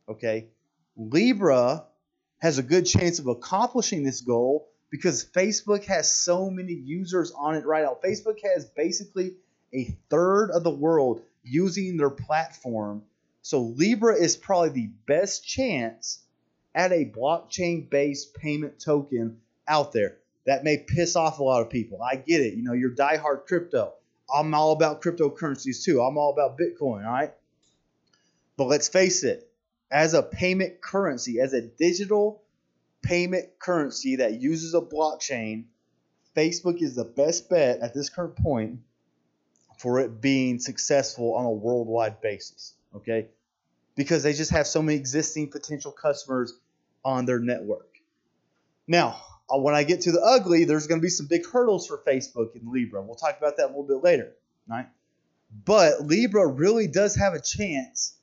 Okay? 0.08 0.48
Libra 0.98 1.86
has 2.40 2.58
a 2.58 2.64
good 2.64 2.86
chance 2.86 3.20
of 3.20 3.28
accomplishing 3.28 4.04
this 4.04 4.22
goal 4.22 4.68
because 4.90 5.26
Facebook 5.26 5.84
has 5.86 6.14
so 6.14 6.50
many 6.50 6.74
users 6.74 7.32
on 7.32 7.56
it 7.56 7.66
right 7.66 7.84
now. 7.84 7.98
Facebook 8.04 8.38
has 8.44 8.66
basically 8.66 9.36
a 9.74 9.86
third 10.10 10.52
of 10.52 10.64
the 10.64 10.72
world 10.72 11.22
using 11.44 11.98
their 11.98 12.10
platform. 12.10 13.04
So 13.42 13.62
Libra 13.62 14.16
is 14.16 14.38
probably 14.38 14.70
the 14.70 14.90
best 15.06 15.46
chance 15.46 16.20
at 16.74 16.92
a 16.92 17.06
blockchain 17.06 17.90
based 17.90 18.34
payment 18.34 18.80
token 18.80 19.38
out 19.68 19.92
there. 19.92 20.18
That 20.46 20.64
may 20.64 20.78
piss 20.78 21.16
off 21.16 21.40
a 21.40 21.44
lot 21.44 21.62
of 21.62 21.70
people. 21.70 22.02
I 22.02 22.16
get 22.16 22.42
it. 22.42 22.54
You 22.54 22.64
know, 22.64 22.74
you're 22.74 22.92
diehard 22.92 23.48
crypto. 23.48 23.94
I'm 24.34 24.54
all 24.54 24.72
about 24.72 25.02
cryptocurrencies 25.02 25.84
too. 25.84 26.02
I'm 26.02 26.18
all 26.18 26.32
about 26.32 26.58
Bitcoin, 26.58 27.06
all 27.06 27.14
right? 27.14 27.34
But 28.58 28.66
let's 28.66 28.88
face 28.88 29.24
it, 29.24 29.50
as 29.92 30.14
a 30.14 30.24
payment 30.24 30.82
currency, 30.82 31.40
as 31.40 31.54
a 31.54 31.62
digital 31.62 32.42
payment 33.02 33.46
currency 33.60 34.18
that 34.18 34.42
uses 34.42 34.74
a 34.74 34.82
blockchain, 34.82 35.66
Facebook 36.36 36.82
is 36.82 36.96
the 36.96 37.06
best 37.06 37.50
bet 37.50 37.80
at 37.80 37.94
this 37.94 38.10
current 38.10 38.36
point 38.36 38.80
for 39.78 40.00
it 40.00 40.22
being 40.22 40.60
successful 40.60 41.34
on 41.36 41.46
a 41.46 41.52
worldwide 41.52 42.22
basis. 42.22 42.74
Okay? 42.96 43.28
Because 43.96 44.24
they 44.24 44.34
just 44.34 44.52
have 44.52 44.68
so 44.68 44.82
many 44.82 44.98
existing 44.98 45.50
potential 45.50 45.92
customers 45.92 46.54
on 47.04 47.26
their 47.26 47.40
network. 47.40 48.00
Now, 48.88 49.22
uh, 49.50 49.58
when 49.58 49.76
I 49.76 49.84
get 49.84 50.02
to 50.02 50.12
the 50.12 50.22
ugly, 50.22 50.66
there's 50.66 50.88
going 50.88 51.00
to 51.00 51.04
be 51.04 51.10
some 51.10 51.28
big 51.28 51.46
hurdles 51.46 51.88
for 51.88 52.02
Facebook 52.06 52.56
and 52.56 52.72
Libra. 52.72 53.02
We'll 53.02 53.16
talk 53.16 53.38
about 53.38 53.58
that 53.58 53.66
a 53.66 53.68
little 53.68 53.84
bit 53.84 54.04
later, 54.04 54.34
right? 54.68 54.88
But 55.64 56.02
Libra 56.02 56.48
really 56.48 56.88
does 56.88 57.16
have 57.16 57.34
a 57.34 57.42
chance 57.42 58.16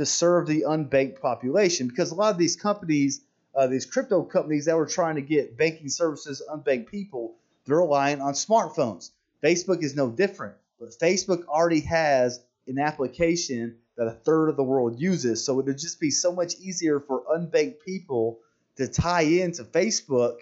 to 0.00 0.06
serve 0.06 0.46
the 0.46 0.62
unbanked 0.62 1.20
population 1.20 1.86
because 1.86 2.10
a 2.10 2.14
lot 2.14 2.32
of 2.32 2.38
these 2.38 2.56
companies, 2.56 3.20
uh, 3.54 3.66
these 3.66 3.84
crypto 3.84 4.22
companies 4.22 4.64
that 4.64 4.74
were 4.74 4.86
trying 4.86 5.16
to 5.16 5.20
get 5.20 5.58
banking 5.58 5.90
services 5.90 6.42
unbanked 6.50 6.86
people, 6.86 7.34
they're 7.66 7.76
relying 7.76 8.22
on 8.22 8.32
smartphones. 8.32 9.10
Facebook 9.44 9.82
is 9.82 9.94
no 9.94 10.08
different, 10.08 10.54
but 10.78 10.88
Facebook 10.98 11.44
already 11.46 11.80
has 11.80 12.40
an 12.66 12.78
application 12.78 13.76
that 13.98 14.06
a 14.06 14.12
third 14.12 14.48
of 14.48 14.56
the 14.56 14.62
world 14.62 14.98
uses. 14.98 15.44
So 15.44 15.60
it 15.60 15.66
would 15.66 15.76
just 15.76 16.00
be 16.00 16.10
so 16.10 16.32
much 16.32 16.54
easier 16.58 16.98
for 16.98 17.22
unbanked 17.30 17.84
people 17.84 18.38
to 18.76 18.88
tie 18.88 19.20
into 19.20 19.64
Facebook 19.64 20.38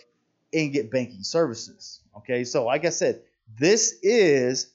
and 0.52 0.72
get 0.72 0.88
banking 0.88 1.24
services. 1.24 2.00
Okay, 2.18 2.44
so 2.44 2.64
like 2.64 2.84
I 2.84 2.90
said, 2.90 3.22
this 3.58 3.98
is 4.04 4.70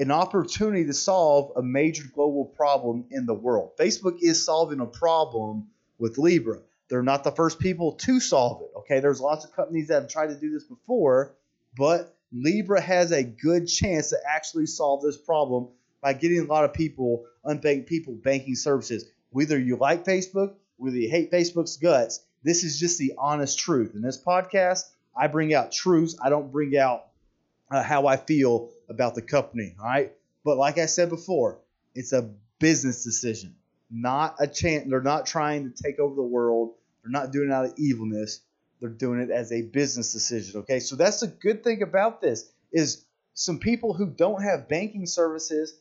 an 0.00 0.10
opportunity 0.10 0.86
to 0.86 0.94
solve 0.94 1.52
a 1.56 1.62
major 1.62 2.04
global 2.14 2.46
problem 2.46 3.04
in 3.10 3.26
the 3.26 3.34
world. 3.34 3.72
Facebook 3.78 4.16
is 4.22 4.42
solving 4.42 4.80
a 4.80 4.86
problem 4.86 5.68
with 5.98 6.16
Libra. 6.16 6.58
They're 6.88 7.02
not 7.02 7.22
the 7.22 7.32
first 7.32 7.60
people 7.60 7.92
to 7.92 8.18
solve 8.18 8.62
it. 8.62 8.70
Okay, 8.78 9.00
there's 9.00 9.20
lots 9.20 9.44
of 9.44 9.54
companies 9.54 9.88
that 9.88 10.00
have 10.02 10.10
tried 10.10 10.28
to 10.28 10.40
do 10.40 10.50
this 10.50 10.64
before, 10.64 11.34
but 11.76 12.16
Libra 12.32 12.80
has 12.80 13.12
a 13.12 13.22
good 13.22 13.66
chance 13.66 14.08
to 14.08 14.16
actually 14.26 14.66
solve 14.66 15.02
this 15.02 15.18
problem 15.18 15.68
by 16.00 16.14
getting 16.14 16.40
a 16.40 16.44
lot 16.44 16.64
of 16.64 16.72
people, 16.72 17.26
unbanked 17.44 17.86
people, 17.86 18.14
banking 18.14 18.54
services. 18.54 19.04
Whether 19.28 19.58
you 19.58 19.76
like 19.76 20.06
Facebook, 20.06 20.54
whether 20.78 20.96
you 20.96 21.10
hate 21.10 21.30
Facebook's 21.30 21.76
guts, 21.76 22.20
this 22.42 22.64
is 22.64 22.80
just 22.80 22.98
the 22.98 23.12
honest 23.18 23.58
truth. 23.58 23.94
In 23.94 24.00
this 24.00 24.20
podcast, 24.20 24.84
I 25.14 25.26
bring 25.26 25.52
out 25.52 25.72
truths. 25.72 26.16
I 26.22 26.30
don't 26.30 26.50
bring 26.50 26.76
out 26.78 27.04
uh, 27.70 27.82
how 27.82 28.06
I 28.06 28.16
feel 28.16 28.70
about 28.90 29.14
the 29.14 29.22
company. 29.22 29.74
All 29.78 29.86
right. 29.86 30.12
But 30.44 30.58
like 30.58 30.78
I 30.78 30.86
said 30.86 31.08
before, 31.08 31.58
it's 31.94 32.12
a 32.12 32.30
business 32.58 33.04
decision, 33.04 33.54
not 33.90 34.36
a 34.38 34.46
chance. 34.46 34.86
They're 34.88 35.00
not 35.00 35.26
trying 35.26 35.70
to 35.70 35.82
take 35.82 35.98
over 35.98 36.14
the 36.14 36.22
world. 36.22 36.74
They're 37.02 37.10
not 37.10 37.32
doing 37.32 37.48
it 37.48 37.52
out 37.52 37.66
of 37.66 37.74
evilness. 37.78 38.40
They're 38.80 38.90
doing 38.90 39.20
it 39.20 39.30
as 39.30 39.52
a 39.52 39.62
business 39.62 40.12
decision. 40.12 40.60
Okay. 40.60 40.80
So 40.80 40.96
that's 40.96 41.22
a 41.22 41.28
good 41.28 41.64
thing 41.64 41.82
about 41.82 42.20
this 42.20 42.50
is 42.72 43.04
some 43.34 43.58
people 43.58 43.94
who 43.94 44.06
don't 44.06 44.42
have 44.42 44.68
banking 44.68 45.06
services, 45.06 45.74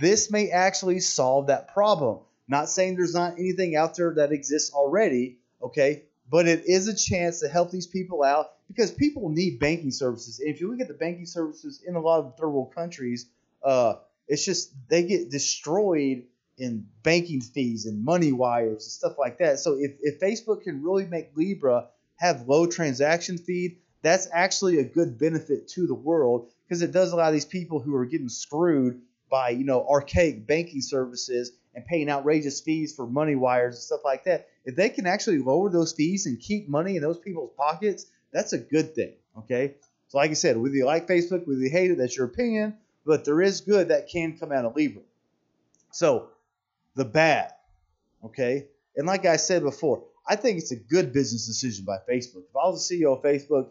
this 0.00 0.30
may 0.30 0.50
actually 0.50 1.00
solve 1.00 1.48
that 1.48 1.72
problem. 1.72 2.20
Not 2.48 2.68
saying 2.68 2.96
there's 2.96 3.14
not 3.14 3.34
anything 3.38 3.76
out 3.76 3.96
there 3.96 4.14
that 4.14 4.32
exists 4.32 4.72
already, 4.72 5.38
okay? 5.62 6.04
But 6.30 6.48
it 6.48 6.64
is 6.66 6.88
a 6.88 6.96
chance 6.96 7.40
to 7.40 7.48
help 7.48 7.70
these 7.70 7.86
people 7.86 8.22
out 8.22 8.52
because 8.74 8.90
people 8.90 9.28
need 9.28 9.58
banking 9.58 9.90
services. 9.90 10.40
And 10.40 10.48
if 10.48 10.60
you 10.60 10.70
look 10.70 10.80
at 10.80 10.88
the 10.88 10.94
banking 10.94 11.26
services 11.26 11.82
in 11.86 11.94
a 11.94 12.00
lot 12.00 12.20
of 12.20 12.36
third 12.36 12.48
world 12.48 12.74
countries, 12.74 13.26
uh, 13.62 13.94
it's 14.28 14.44
just 14.44 14.72
they 14.88 15.02
get 15.02 15.30
destroyed 15.30 16.24
in 16.58 16.86
banking 17.02 17.40
fees 17.40 17.86
and 17.86 18.04
money 18.04 18.32
wires 18.32 18.84
and 18.84 18.92
stuff 18.92 19.18
like 19.18 19.38
that. 19.38 19.58
So 19.58 19.74
if, 19.78 19.92
if 20.00 20.20
Facebook 20.20 20.62
can 20.62 20.82
really 20.82 21.06
make 21.06 21.36
Libra 21.36 21.86
have 22.16 22.48
low 22.48 22.66
transaction 22.66 23.38
fee, 23.38 23.78
that's 24.02 24.28
actually 24.32 24.78
a 24.78 24.84
good 24.84 25.18
benefit 25.18 25.68
to 25.68 25.86
the 25.86 25.94
world 25.94 26.50
because 26.66 26.82
it 26.82 26.92
does 26.92 27.12
allow 27.12 27.30
these 27.30 27.44
people 27.44 27.80
who 27.80 27.94
are 27.94 28.06
getting 28.06 28.28
screwed 28.28 29.00
by 29.30 29.50
you 29.50 29.64
know 29.64 29.86
archaic 29.88 30.46
banking 30.46 30.80
services 30.80 31.52
and 31.74 31.84
paying 31.86 32.10
outrageous 32.10 32.60
fees 32.60 32.94
for 32.94 33.06
money 33.06 33.34
wires 33.34 33.74
and 33.76 33.82
stuff 33.82 34.00
like 34.04 34.24
that. 34.24 34.48
If 34.64 34.76
they 34.76 34.88
can 34.88 35.06
actually 35.06 35.38
lower 35.38 35.70
those 35.70 35.92
fees 35.92 36.26
and 36.26 36.38
keep 36.38 36.68
money 36.68 36.96
in 36.96 37.02
those 37.02 37.18
people's 37.18 37.52
pockets, 37.56 38.06
that's 38.32 38.52
a 38.52 38.58
good 38.58 38.94
thing. 38.94 39.12
Okay. 39.38 39.74
So 40.08 40.18
like 40.18 40.30
I 40.30 40.34
said, 40.34 40.56
whether 40.56 40.74
you 40.74 40.84
like 40.84 41.08
Facebook, 41.08 41.46
whether 41.46 41.60
you 41.60 41.70
hate 41.70 41.90
it, 41.90 41.98
that's 41.98 42.16
your 42.16 42.26
opinion. 42.26 42.76
But 43.04 43.24
there 43.24 43.40
is 43.40 43.62
good 43.62 43.88
that 43.88 44.08
can 44.08 44.38
come 44.38 44.52
out 44.52 44.64
of 44.64 44.76
Libra. 44.76 45.02
So 45.90 46.28
the 46.94 47.04
bad, 47.04 47.52
okay. 48.24 48.66
And 48.96 49.06
like 49.06 49.24
I 49.24 49.36
said 49.36 49.62
before, 49.62 50.04
I 50.26 50.36
think 50.36 50.58
it's 50.58 50.70
a 50.70 50.76
good 50.76 51.12
business 51.12 51.46
decision 51.46 51.84
by 51.84 51.96
Facebook. 52.08 52.44
If 52.48 52.56
I 52.56 52.68
was 52.68 52.88
the 52.88 52.96
CEO 52.96 53.16
of 53.16 53.22
Facebook, 53.22 53.68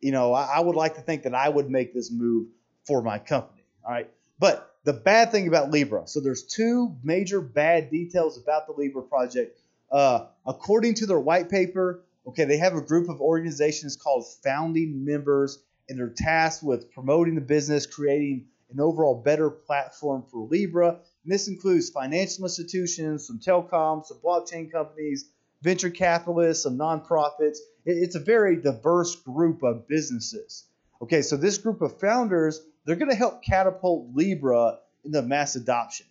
you 0.00 0.10
know, 0.10 0.32
I, 0.32 0.54
I 0.56 0.60
would 0.60 0.76
like 0.76 0.94
to 0.94 1.02
think 1.02 1.24
that 1.24 1.34
I 1.34 1.48
would 1.48 1.70
make 1.70 1.92
this 1.92 2.10
move 2.10 2.48
for 2.86 3.02
my 3.02 3.18
company. 3.18 3.62
All 3.84 3.92
right. 3.92 4.10
But 4.38 4.74
the 4.84 4.92
bad 4.92 5.30
thing 5.30 5.48
about 5.48 5.70
Libra. 5.70 6.06
So 6.06 6.20
there's 6.20 6.42
two 6.44 6.96
major 7.02 7.40
bad 7.40 7.90
details 7.90 8.38
about 8.38 8.66
the 8.66 8.72
Libra 8.72 9.02
project. 9.02 9.58
Uh, 9.90 10.26
according 10.46 10.94
to 10.94 11.06
their 11.06 11.20
white 11.20 11.48
paper, 11.48 12.00
okay, 12.26 12.44
they 12.44 12.58
have 12.58 12.74
a 12.74 12.80
group 12.80 13.08
of 13.08 13.20
organizations 13.20 13.96
called 13.96 14.26
founding 14.42 15.04
members, 15.04 15.62
and 15.88 15.98
they're 15.98 16.14
tasked 16.16 16.62
with 16.62 16.90
promoting 16.92 17.34
the 17.34 17.40
business, 17.40 17.86
creating 17.86 18.46
an 18.70 18.80
overall 18.80 19.14
better 19.14 19.50
platform 19.50 20.24
for 20.30 20.46
Libra. 20.46 20.88
And 20.90 21.32
this 21.32 21.48
includes 21.48 21.90
financial 21.90 22.44
institutions, 22.44 23.26
some 23.26 23.38
telecoms, 23.38 24.06
some 24.06 24.18
blockchain 24.18 24.70
companies, 24.70 25.28
venture 25.60 25.90
capitalists, 25.90 26.64
some 26.64 26.78
nonprofits. 26.78 27.58
It's 27.84 28.14
a 28.14 28.20
very 28.20 28.56
diverse 28.56 29.16
group 29.16 29.62
of 29.62 29.86
businesses. 29.88 30.64
Okay, 31.02 31.22
so 31.22 31.36
this 31.36 31.58
group 31.58 31.82
of 31.82 31.98
founders 32.00 32.60
they're 32.84 32.96
going 32.96 33.10
to 33.10 33.16
help 33.16 33.42
catapult 33.42 34.08
Libra 34.14 34.78
into 35.04 35.22
mass 35.22 35.56
adoption. 35.56 36.06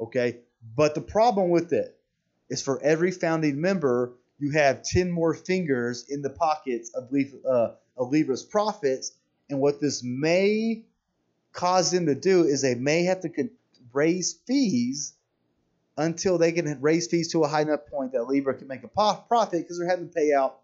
Okay. 0.00 0.38
But 0.76 0.94
the 0.94 1.00
problem 1.00 1.50
with 1.50 1.72
it 1.72 1.96
is 2.50 2.62
for 2.62 2.82
every 2.82 3.10
founding 3.10 3.60
member, 3.60 4.14
you 4.38 4.52
have 4.52 4.82
10 4.82 5.10
more 5.10 5.34
fingers 5.34 6.06
in 6.08 6.22
the 6.22 6.30
pockets 6.30 6.90
of, 6.94 7.10
uh, 7.48 7.72
of 7.96 8.12
Libra's 8.12 8.42
profits. 8.42 9.12
And 9.50 9.60
what 9.60 9.80
this 9.80 10.02
may 10.02 10.84
cause 11.52 11.90
them 11.90 12.06
to 12.06 12.14
do 12.14 12.44
is 12.44 12.62
they 12.62 12.74
may 12.74 13.04
have 13.04 13.20
to 13.20 13.50
raise 13.92 14.34
fees 14.46 15.14
until 15.96 16.38
they 16.38 16.52
can 16.52 16.80
raise 16.80 17.08
fees 17.08 17.32
to 17.32 17.42
a 17.42 17.48
high 17.48 17.62
enough 17.62 17.86
point 17.90 18.12
that 18.12 18.24
Libra 18.24 18.54
can 18.54 18.68
make 18.68 18.84
a 18.84 18.88
profit 18.88 19.62
because 19.62 19.78
they're 19.78 19.88
having 19.88 20.08
to 20.08 20.14
pay 20.14 20.32
out 20.32 20.60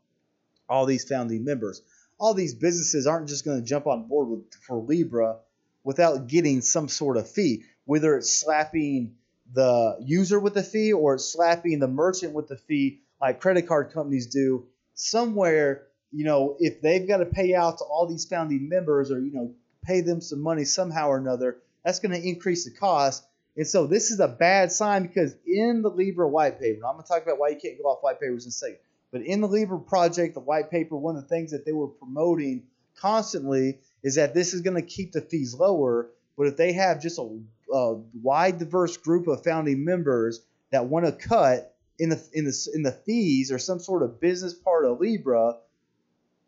all 0.68 0.86
these 0.86 1.06
founding 1.08 1.44
members 1.44 1.82
all 2.18 2.34
these 2.34 2.54
businesses 2.54 3.06
aren't 3.06 3.28
just 3.28 3.44
going 3.44 3.60
to 3.60 3.66
jump 3.66 3.86
on 3.86 4.06
board 4.06 4.28
with, 4.28 4.54
for 4.66 4.78
Libra 4.78 5.38
without 5.82 6.26
getting 6.26 6.60
some 6.60 6.88
sort 6.88 7.16
of 7.16 7.30
fee, 7.30 7.64
whether 7.84 8.16
it's 8.16 8.32
slapping 8.32 9.16
the 9.52 9.96
user 10.00 10.40
with 10.40 10.56
a 10.56 10.62
fee 10.62 10.92
or 10.92 11.18
slapping 11.18 11.78
the 11.78 11.88
merchant 11.88 12.32
with 12.32 12.48
the 12.48 12.56
fee, 12.56 13.00
like 13.24 13.40
credit 13.40 13.66
card 13.66 13.90
companies 13.90 14.26
do. 14.26 14.66
Somewhere, 14.92 15.86
you 16.12 16.24
know, 16.26 16.56
if 16.60 16.82
they've 16.82 17.08
got 17.08 17.18
to 17.18 17.24
pay 17.24 17.54
out 17.54 17.78
to 17.78 17.84
all 17.84 18.06
these 18.06 18.26
founding 18.26 18.68
members 18.68 19.10
or, 19.10 19.18
you 19.18 19.32
know, 19.32 19.54
pay 19.82 20.02
them 20.02 20.20
some 20.20 20.42
money 20.42 20.66
somehow 20.66 21.08
or 21.08 21.16
another, 21.16 21.56
that's 21.82 22.00
going 22.00 22.12
to 22.12 22.28
increase 22.28 22.66
the 22.66 22.70
cost. 22.70 23.24
And 23.56 23.66
so 23.66 23.86
this 23.86 24.10
is 24.10 24.20
a 24.20 24.28
bad 24.28 24.72
sign 24.72 25.04
because 25.04 25.34
in 25.46 25.80
the 25.80 25.88
Libra 25.88 26.28
white 26.28 26.60
paper, 26.60 26.84
I'm 26.86 26.96
going 26.96 27.04
to 27.04 27.08
talk 27.08 27.22
about 27.22 27.38
why 27.38 27.48
you 27.48 27.56
can't 27.56 27.80
go 27.82 27.88
off 27.88 28.02
white 28.02 28.20
papers 28.20 28.44
in 28.44 28.50
a 28.50 28.52
second. 28.52 28.78
But 29.10 29.22
in 29.22 29.40
the 29.40 29.48
Libra 29.48 29.80
project, 29.80 30.34
the 30.34 30.40
white 30.40 30.70
paper, 30.70 30.94
one 30.94 31.16
of 31.16 31.22
the 31.22 31.28
things 31.28 31.52
that 31.52 31.64
they 31.64 31.72
were 31.72 31.88
promoting 31.88 32.64
constantly 32.96 33.78
is 34.02 34.16
that 34.16 34.34
this 34.34 34.52
is 34.52 34.60
going 34.60 34.76
to 34.76 34.82
keep 34.82 35.12
the 35.12 35.22
fees 35.22 35.54
lower. 35.54 36.10
But 36.36 36.48
if 36.48 36.58
they 36.58 36.74
have 36.74 37.00
just 37.00 37.18
a, 37.18 37.40
a 37.72 37.94
wide, 38.20 38.58
diverse 38.58 38.98
group 38.98 39.28
of 39.28 39.42
founding 39.42 39.82
members 39.82 40.42
that 40.72 40.84
want 40.86 41.06
to 41.06 41.12
cut 41.12 41.73
in 41.98 42.08
the 42.08 42.28
in 42.32 42.44
the 42.44 42.70
in 42.74 42.82
the 42.82 42.92
fees 42.92 43.52
or 43.52 43.58
some 43.58 43.78
sort 43.78 44.02
of 44.02 44.20
business 44.20 44.54
part 44.54 44.84
of 44.84 45.00
Libra, 45.00 45.56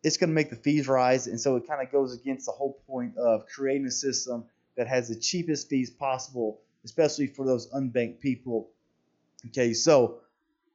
it's 0.03 0.17
going 0.17 0.31
to 0.31 0.35
make 0.35 0.51
the 0.51 0.57
fees 0.57 0.89
rise, 0.89 1.27
and 1.27 1.41
so 1.41 1.57
it 1.57 1.67
kind 1.67 1.83
of 1.83 1.93
goes 1.93 2.15
against 2.15 2.47
the 2.47 2.53
whole 2.53 2.81
point 2.87 3.17
of 3.17 3.47
creating 3.47 3.87
a 3.87 3.91
system 3.91 4.45
that 4.77 4.87
has 4.87 5.09
the 5.09 5.17
cheapest 5.17 5.69
fees 5.69 5.91
possible, 5.91 6.61
especially 6.85 7.27
for 7.27 7.45
those 7.45 7.71
unbanked 7.71 8.21
people. 8.21 8.71
Okay, 9.47 9.73
so 9.73 10.21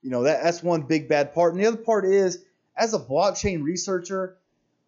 you 0.02 0.10
know, 0.10 0.24
that, 0.24 0.44
that's 0.44 0.64
one 0.64 0.82
big 0.82 1.08
bad 1.08 1.34
part. 1.34 1.54
And 1.54 1.64
the 1.64 1.68
other 1.68 1.78
part 1.78 2.06
is, 2.06 2.44
as 2.76 2.94
a 2.94 3.00
blockchain 3.00 3.64
researcher, 3.64 4.38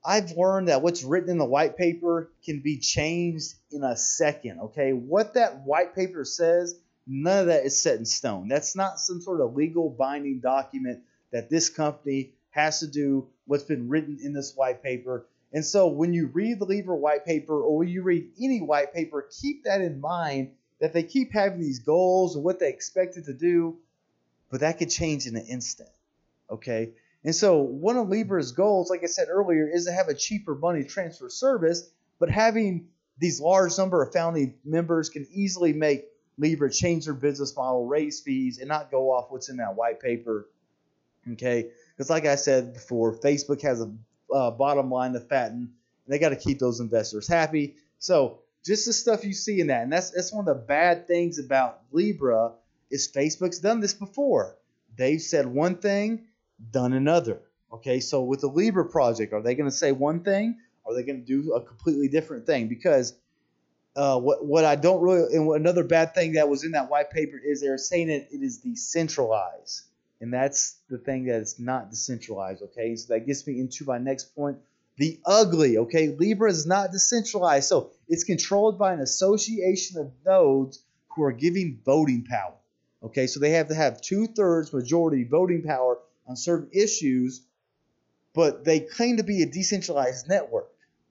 I've 0.03 0.31
learned 0.31 0.67
that 0.67 0.81
what's 0.81 1.03
written 1.03 1.29
in 1.29 1.37
the 1.37 1.45
white 1.45 1.77
paper 1.77 2.31
can 2.43 2.59
be 2.59 2.77
changed 2.77 3.53
in 3.71 3.83
a 3.83 3.95
second. 3.95 4.59
Okay, 4.59 4.91
what 4.91 5.35
that 5.35 5.61
white 5.65 5.95
paper 5.95 6.25
says, 6.25 6.75
none 7.07 7.39
of 7.39 7.45
that 7.47 7.65
is 7.65 7.81
set 7.81 7.97
in 7.97 8.05
stone. 8.05 8.47
That's 8.47 8.75
not 8.75 8.99
some 8.99 9.21
sort 9.21 9.41
of 9.41 9.55
legal 9.55 9.89
binding 9.89 10.39
document 10.39 11.01
that 11.31 11.49
this 11.49 11.69
company 11.69 12.31
has 12.51 12.79
to 12.79 12.87
do 12.87 13.27
what's 13.45 13.63
been 13.63 13.89
written 13.89 14.19
in 14.21 14.33
this 14.33 14.53
white 14.55 14.83
paper. 14.83 15.25
And 15.51 15.65
so 15.65 15.87
when 15.87 16.13
you 16.13 16.27
read 16.27 16.59
the 16.59 16.65
Libra 16.65 16.95
white 16.95 17.25
paper 17.25 17.61
or 17.61 17.77
when 17.77 17.87
you 17.87 18.03
read 18.03 18.29
any 18.41 18.61
white 18.61 18.93
paper, 18.93 19.27
keep 19.41 19.63
that 19.65 19.81
in 19.81 19.99
mind 19.99 20.51
that 20.79 20.93
they 20.93 21.03
keep 21.03 21.31
having 21.31 21.59
these 21.59 21.79
goals 21.79 22.35
and 22.35 22.43
what 22.43 22.59
they 22.59 22.69
expect 22.69 23.17
it 23.17 23.25
to 23.25 23.33
do 23.33 23.77
but 24.53 24.59
that 24.59 24.77
could 24.77 24.91
change 24.91 25.25
in 25.25 25.35
an 25.35 25.47
instant. 25.47 25.89
Okay. 26.47 26.91
And 27.23 27.33
so 27.33 27.57
one 27.57 27.97
of 27.97 28.07
Libra's 28.07 28.51
goals, 28.51 28.87
like 28.87 29.01
I 29.01 29.07
said 29.07 29.27
earlier, 29.27 29.67
is 29.67 29.85
to 29.85 29.91
have 29.91 30.09
a 30.09 30.13
cheaper 30.13 30.53
money 30.53 30.83
transfer 30.83 31.27
service, 31.27 31.89
but 32.19 32.29
having 32.29 32.89
these 33.17 33.41
large 33.41 33.75
number 33.79 34.03
of 34.03 34.13
founding 34.13 34.53
members 34.63 35.09
can 35.09 35.25
easily 35.31 35.73
make 35.73 36.05
Libra 36.37 36.71
change 36.71 37.05
their 37.05 37.13
business 37.13 37.55
model, 37.55 37.85
raise 37.85 38.19
fees, 38.19 38.59
and 38.59 38.67
not 38.67 38.91
go 38.91 39.11
off 39.11 39.27
what's 39.29 39.49
in 39.49 39.57
that 39.57 39.75
white 39.75 39.99
paper. 39.99 40.49
Okay. 41.33 41.69
Because 41.95 42.09
like 42.09 42.25
I 42.25 42.35
said 42.35 42.73
before, 42.73 43.15
Facebook 43.15 43.61
has 43.61 43.81
a 43.81 43.91
uh, 44.33 44.51
bottom 44.51 44.89
line 44.89 45.13
to 45.13 45.19
fatten, 45.19 45.57
and 45.57 45.69
they 46.07 46.19
got 46.19 46.29
to 46.29 46.35
keep 46.35 46.59
those 46.59 46.79
investors 46.79 47.27
happy. 47.27 47.75
So 47.99 48.39
just 48.65 48.85
the 48.85 48.93
stuff 48.93 49.23
you 49.23 49.33
see 49.33 49.59
in 49.59 49.67
that, 49.67 49.83
and 49.83 49.93
that's 49.93 50.11
that's 50.11 50.33
one 50.33 50.47
of 50.47 50.57
the 50.57 50.63
bad 50.63 51.07
things 51.07 51.37
about 51.37 51.81
Libra 51.91 52.53
is 52.89 53.11
Facebook's 53.11 53.59
done 53.59 53.79
this 53.79 53.93
before. 53.93 54.55
They've 54.95 55.21
said 55.21 55.45
one 55.47 55.75
thing, 55.75 56.25
done 56.71 56.93
another. 56.93 57.41
Okay, 57.71 57.99
so 57.99 58.23
with 58.23 58.41
the 58.41 58.47
Libra 58.47 58.85
project, 58.85 59.33
are 59.33 59.41
they 59.41 59.55
going 59.55 59.69
to 59.69 59.75
say 59.75 59.91
one 59.91 60.23
thing? 60.23 60.57
Or 60.83 60.93
are 60.93 60.95
they 60.95 61.03
going 61.03 61.23
to 61.23 61.25
do 61.25 61.53
a 61.53 61.61
completely 61.61 62.07
different 62.07 62.45
thing? 62.45 62.67
Because 62.67 63.15
uh, 63.95 64.19
what 64.19 64.45
what 64.45 64.65
I 64.65 64.75
don't 64.75 65.01
really 65.01 65.35
and 65.35 65.47
another 65.51 65.83
bad 65.83 66.15
thing 66.15 66.33
that 66.33 66.49
was 66.49 66.63
in 66.63 66.71
that 66.71 66.89
white 66.89 67.11
paper 67.11 67.39
is 67.43 67.61
they're 67.61 67.77
saying 67.77 68.09
it, 68.09 68.29
it 68.31 68.41
is 68.41 68.57
decentralized, 68.57 69.83
and 70.19 70.33
that's 70.33 70.77
the 70.89 70.97
thing 70.97 71.25
that 71.25 71.41
it's 71.41 71.59
not 71.59 71.89
decentralized. 71.89 72.63
Okay, 72.63 72.95
so 72.95 73.13
that 73.13 73.27
gets 73.27 73.45
me 73.45 73.59
into 73.59 73.85
my 73.85 73.99
next 73.99 74.35
point 74.35 74.57
the 74.97 75.19
ugly. 75.25 75.77
Okay, 75.77 76.07
Libra 76.09 76.49
is 76.49 76.65
not 76.65 76.91
decentralized, 76.91 77.67
so 77.67 77.91
it's 78.07 78.23
controlled 78.23 78.77
by 78.77 78.93
an 78.93 78.99
association 78.99 79.99
of 79.99 80.11
nodes 80.25 80.83
who 81.09 81.23
are 81.23 81.31
giving 81.31 81.79
voting 81.85 82.23
power. 82.23 82.53
Okay, 83.03 83.27
so 83.27 83.39
they 83.39 83.51
have 83.51 83.67
to 83.67 83.75
have 83.75 84.01
two 84.01 84.27
thirds 84.27 84.73
majority 84.73 85.23
voting 85.23 85.63
power 85.63 85.99
on 86.27 86.35
certain 86.35 86.69
issues, 86.71 87.41
but 88.33 88.63
they 88.63 88.79
claim 88.79 89.17
to 89.17 89.23
be 89.23 89.43
a 89.43 89.45
decentralized 89.45 90.27
network. 90.29 90.69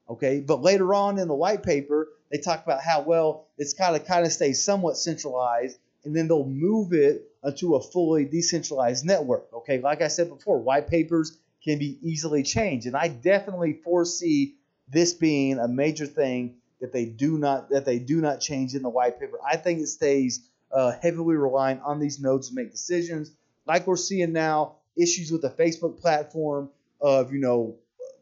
Okay, 0.09 0.41
but 0.41 0.63
later 0.63 0.95
on 0.95 1.19
in 1.19 1.29
the 1.29 1.35
white 1.35 1.63
paper, 1.63 2.09
they 2.33 2.39
talk 2.39 2.65
about 2.65 2.81
how 2.81 3.03
well 3.03 3.47
it's 3.59 3.75
kind 3.75 3.95
of 3.95 4.07
kind 4.07 4.25
of 4.25 4.33
stays 4.33 4.65
somewhat 4.65 4.97
centralized, 4.97 5.79
and 6.05 6.17
then 6.17 6.27
they'll 6.27 6.47
move 6.47 6.95
it 6.95 7.31
into 7.45 7.75
a 7.75 7.81
fully 7.81 8.25
decentralized 8.25 9.05
network. 9.05 9.53
Okay, 9.53 9.81
like 9.81 10.01
I 10.01 10.09
said 10.09 10.31
before, 10.31 10.59
white 10.59 10.89
papers 10.89 11.39
can 11.63 11.79
be 11.79 11.99
easily 12.03 12.43
changed, 12.43 12.87
and 12.87 12.97
I 12.97 13.09
definitely 13.09 13.75
foresee 13.75 14.57
this 14.89 15.13
being 15.13 15.59
a 15.59 15.69
major 15.69 16.07
thing 16.07 16.57
that 16.81 16.93
they 16.93 17.05
do 17.05 17.39
not 17.39 17.69
that 17.69 17.85
they 17.85 17.99
do 17.99 18.21
not 18.21 18.41
change 18.41 18.75
in 18.75 18.83
the 18.83 18.89
white 18.89 19.21
paper. 19.21 19.39
I 19.47 19.57
think 19.57 19.81
it 19.81 19.89
stays 19.89 20.41
uh, 20.73 20.93
heavily 21.03 21.37
reliant 21.37 21.83
on 21.83 22.01
these 22.01 22.19
nodes 22.19 22.49
to 22.49 22.55
make 22.55 22.73
decisions, 22.73 23.31
like 23.67 23.87
we're 23.87 23.97
seeing 23.97 24.33
now. 24.33 24.77
Issues 24.95 25.33
with 25.33 25.41
the 25.41 25.49
Facebook 25.49 26.01
platform 26.01 26.69
of 27.01 27.33
you 27.33 27.41
know 27.41 27.77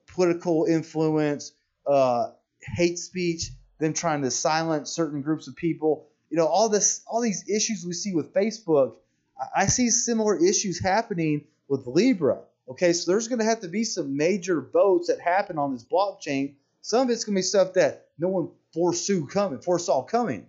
political 0.06 0.66
influence, 0.66 1.52
uh, 1.84 2.30
hate 2.76 2.96
speech, 2.96 3.50
them 3.80 3.92
trying 3.92 4.22
to 4.22 4.30
silence 4.30 4.90
certain 4.90 5.22
groups 5.22 5.48
of 5.48 5.56
people. 5.56 6.06
You 6.30 6.36
know, 6.36 6.46
all 6.46 6.68
this, 6.68 7.02
all 7.06 7.20
these 7.20 7.48
issues 7.48 7.84
we 7.84 7.92
see 7.92 8.14
with 8.14 8.32
Facebook. 8.32 8.94
I, 9.56 9.66
see 9.66 9.90
similar 9.90 10.36
issues 10.36 10.80
happening 10.80 11.44
with 11.66 11.86
Libra. 11.86 12.40
Okay, 12.68 12.92
so 12.92 13.10
there's 13.10 13.26
going 13.26 13.38
to 13.38 13.44
have 13.44 13.60
to 13.60 13.68
be 13.68 13.84
some 13.84 14.16
major 14.16 14.60
votes 14.60 15.08
that 15.08 15.18
happen 15.18 15.58
on 15.58 15.72
this 15.72 15.84
blockchain. 15.84 16.54
Some 16.82 17.02
of 17.02 17.10
it's 17.10 17.24
going 17.24 17.34
to 17.34 17.38
be 17.38 17.42
stuff 17.42 17.72
that 17.74 18.08
no 18.18 18.28
one 18.28 18.50
foresaw 18.72 19.26
coming, 19.26 19.60
foresaw 19.60 20.02
coming. 20.02 20.46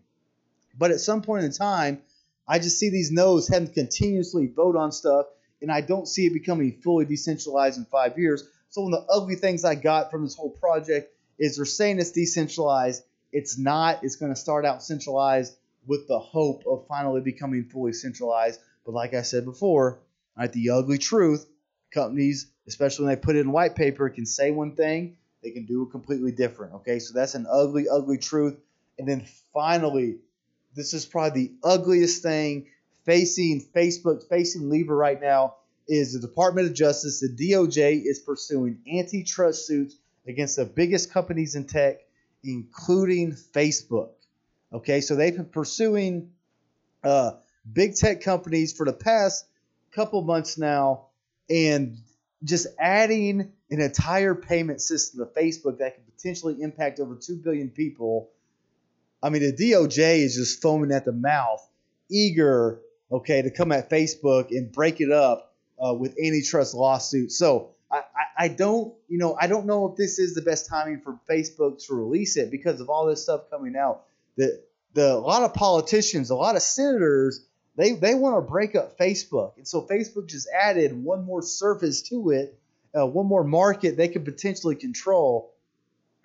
But 0.77 0.91
at 0.91 0.99
some 0.99 1.21
point 1.21 1.45
in 1.45 1.51
time, 1.51 2.01
I 2.47 2.59
just 2.59 2.79
see 2.79 2.89
these 2.89 3.11
nodes 3.11 3.47
having 3.47 3.69
to 3.69 3.73
continuously 3.73 4.47
vote 4.47 4.75
on 4.75 4.91
stuff, 4.91 5.27
and 5.61 5.71
I 5.71 5.81
don't 5.81 6.07
see 6.07 6.25
it 6.25 6.33
becoming 6.33 6.81
fully 6.83 7.05
decentralized 7.05 7.77
in 7.77 7.85
five 7.85 8.17
years. 8.17 8.43
So 8.69 8.81
one 8.81 8.93
of 8.93 9.05
the 9.05 9.13
ugly 9.13 9.35
things 9.35 9.63
I 9.65 9.75
got 9.75 10.11
from 10.11 10.23
this 10.23 10.35
whole 10.35 10.49
project 10.49 11.13
is 11.39 11.55
they're 11.55 11.65
saying 11.65 11.99
it's 11.99 12.11
decentralized. 12.11 13.03
It's 13.31 13.57
not. 13.57 14.03
It's 14.03 14.15
going 14.15 14.33
to 14.33 14.39
start 14.39 14.65
out 14.65 14.83
centralized 14.83 15.55
with 15.85 16.07
the 16.07 16.19
hope 16.19 16.63
of 16.67 16.85
finally 16.87 17.21
becoming 17.21 17.65
fully 17.65 17.93
centralized. 17.93 18.59
But 18.85 18.93
like 18.93 19.13
I 19.13 19.21
said 19.21 19.45
before, 19.45 19.99
right, 20.37 20.51
the 20.51 20.71
ugly 20.71 20.97
truth, 20.97 21.45
companies, 21.91 22.51
especially 22.67 23.05
when 23.05 23.15
they 23.15 23.21
put 23.21 23.35
it 23.35 23.41
in 23.41 23.51
white 23.51 23.75
paper, 23.75 24.09
can 24.09 24.25
say 24.25 24.51
one 24.51 24.75
thing, 24.75 25.17
they 25.43 25.51
can 25.51 25.65
do 25.65 25.83
it 25.83 25.91
completely 25.91 26.31
different. 26.31 26.73
Okay, 26.75 26.99
so 26.99 27.13
that's 27.13 27.35
an 27.35 27.47
ugly, 27.49 27.87
ugly 27.89 28.17
truth. 28.17 28.57
And 28.97 29.07
then 29.07 29.25
finally, 29.53 30.17
this 30.75 30.93
is 30.93 31.05
probably 31.05 31.47
the 31.47 31.53
ugliest 31.63 32.23
thing 32.23 32.67
facing 33.05 33.61
Facebook, 33.75 34.27
facing 34.29 34.69
Libra 34.69 34.95
right 34.95 35.19
now 35.19 35.55
is 35.87 36.13
the 36.13 36.19
Department 36.19 36.67
of 36.67 36.73
Justice. 36.73 37.19
The 37.19 37.29
DOJ 37.29 38.03
is 38.05 38.19
pursuing 38.19 38.79
antitrust 38.91 39.65
suits 39.65 39.95
against 40.27 40.55
the 40.55 40.65
biggest 40.65 41.11
companies 41.11 41.55
in 41.55 41.65
tech, 41.65 41.99
including 42.43 43.33
Facebook. 43.33 44.11
Okay, 44.73 45.01
so 45.01 45.15
they've 45.15 45.35
been 45.35 45.45
pursuing 45.45 46.31
uh, 47.03 47.31
big 47.71 47.95
tech 47.95 48.21
companies 48.21 48.73
for 48.73 48.85
the 48.85 48.93
past 48.93 49.45
couple 49.91 50.21
months 50.21 50.57
now, 50.57 51.07
and 51.49 51.97
just 52.43 52.67
adding 52.79 53.51
an 53.69 53.81
entire 53.81 54.35
payment 54.35 54.81
system 54.81 55.19
to 55.19 55.39
Facebook 55.39 55.79
that 55.79 55.95
could 55.95 56.15
potentially 56.15 56.61
impact 56.61 56.99
over 56.99 57.15
2 57.15 57.37
billion 57.37 57.69
people. 57.69 58.29
I 59.21 59.29
mean, 59.29 59.41
the 59.41 59.53
DOJ 59.53 60.19
is 60.19 60.35
just 60.35 60.61
foaming 60.61 60.91
at 60.91 61.05
the 61.05 61.11
mouth, 61.11 61.65
eager, 62.09 62.79
okay, 63.11 63.41
to 63.41 63.51
come 63.51 63.71
at 63.71 63.89
Facebook 63.89 64.49
and 64.49 64.71
break 64.71 65.01
it 65.01 65.11
up 65.11 65.53
uh, 65.83 65.93
with 65.93 66.15
antitrust 66.23 66.73
lawsuits. 66.73 67.37
So 67.37 67.71
I, 67.91 68.03
I, 68.37 68.47
don't, 68.47 68.93
you 69.07 69.17
know, 69.17 69.35
I 69.39 69.47
don't 69.47 69.65
know 69.65 69.87
if 69.89 69.97
this 69.97 70.17
is 70.17 70.33
the 70.33 70.41
best 70.41 70.69
timing 70.69 71.01
for 71.01 71.19
Facebook 71.29 71.85
to 71.87 71.93
release 71.93 72.37
it 72.37 72.49
because 72.51 72.79
of 72.79 72.89
all 72.89 73.05
this 73.05 73.23
stuff 73.23 73.49
coming 73.49 73.75
out. 73.75 74.03
The, 74.37 74.61
the 74.93 75.13
a 75.13 75.15
lot 75.15 75.43
of 75.43 75.53
politicians, 75.53 76.29
a 76.29 76.35
lot 76.35 76.55
of 76.55 76.61
senators, 76.61 77.45
they 77.75 77.93
they 77.93 78.15
want 78.15 78.37
to 78.37 78.41
break 78.41 78.75
up 78.75 78.97
Facebook, 78.97 79.57
and 79.57 79.67
so 79.67 79.87
Facebook 79.87 80.27
just 80.27 80.47
added 80.53 80.91
one 80.91 81.23
more 81.23 81.41
surface 81.41 82.01
to 82.09 82.31
it, 82.31 82.59
uh, 82.97 83.07
one 83.07 83.25
more 83.25 83.43
market 83.43 83.95
they 83.95 84.09
could 84.09 84.25
potentially 84.25 84.75
control, 84.75 85.53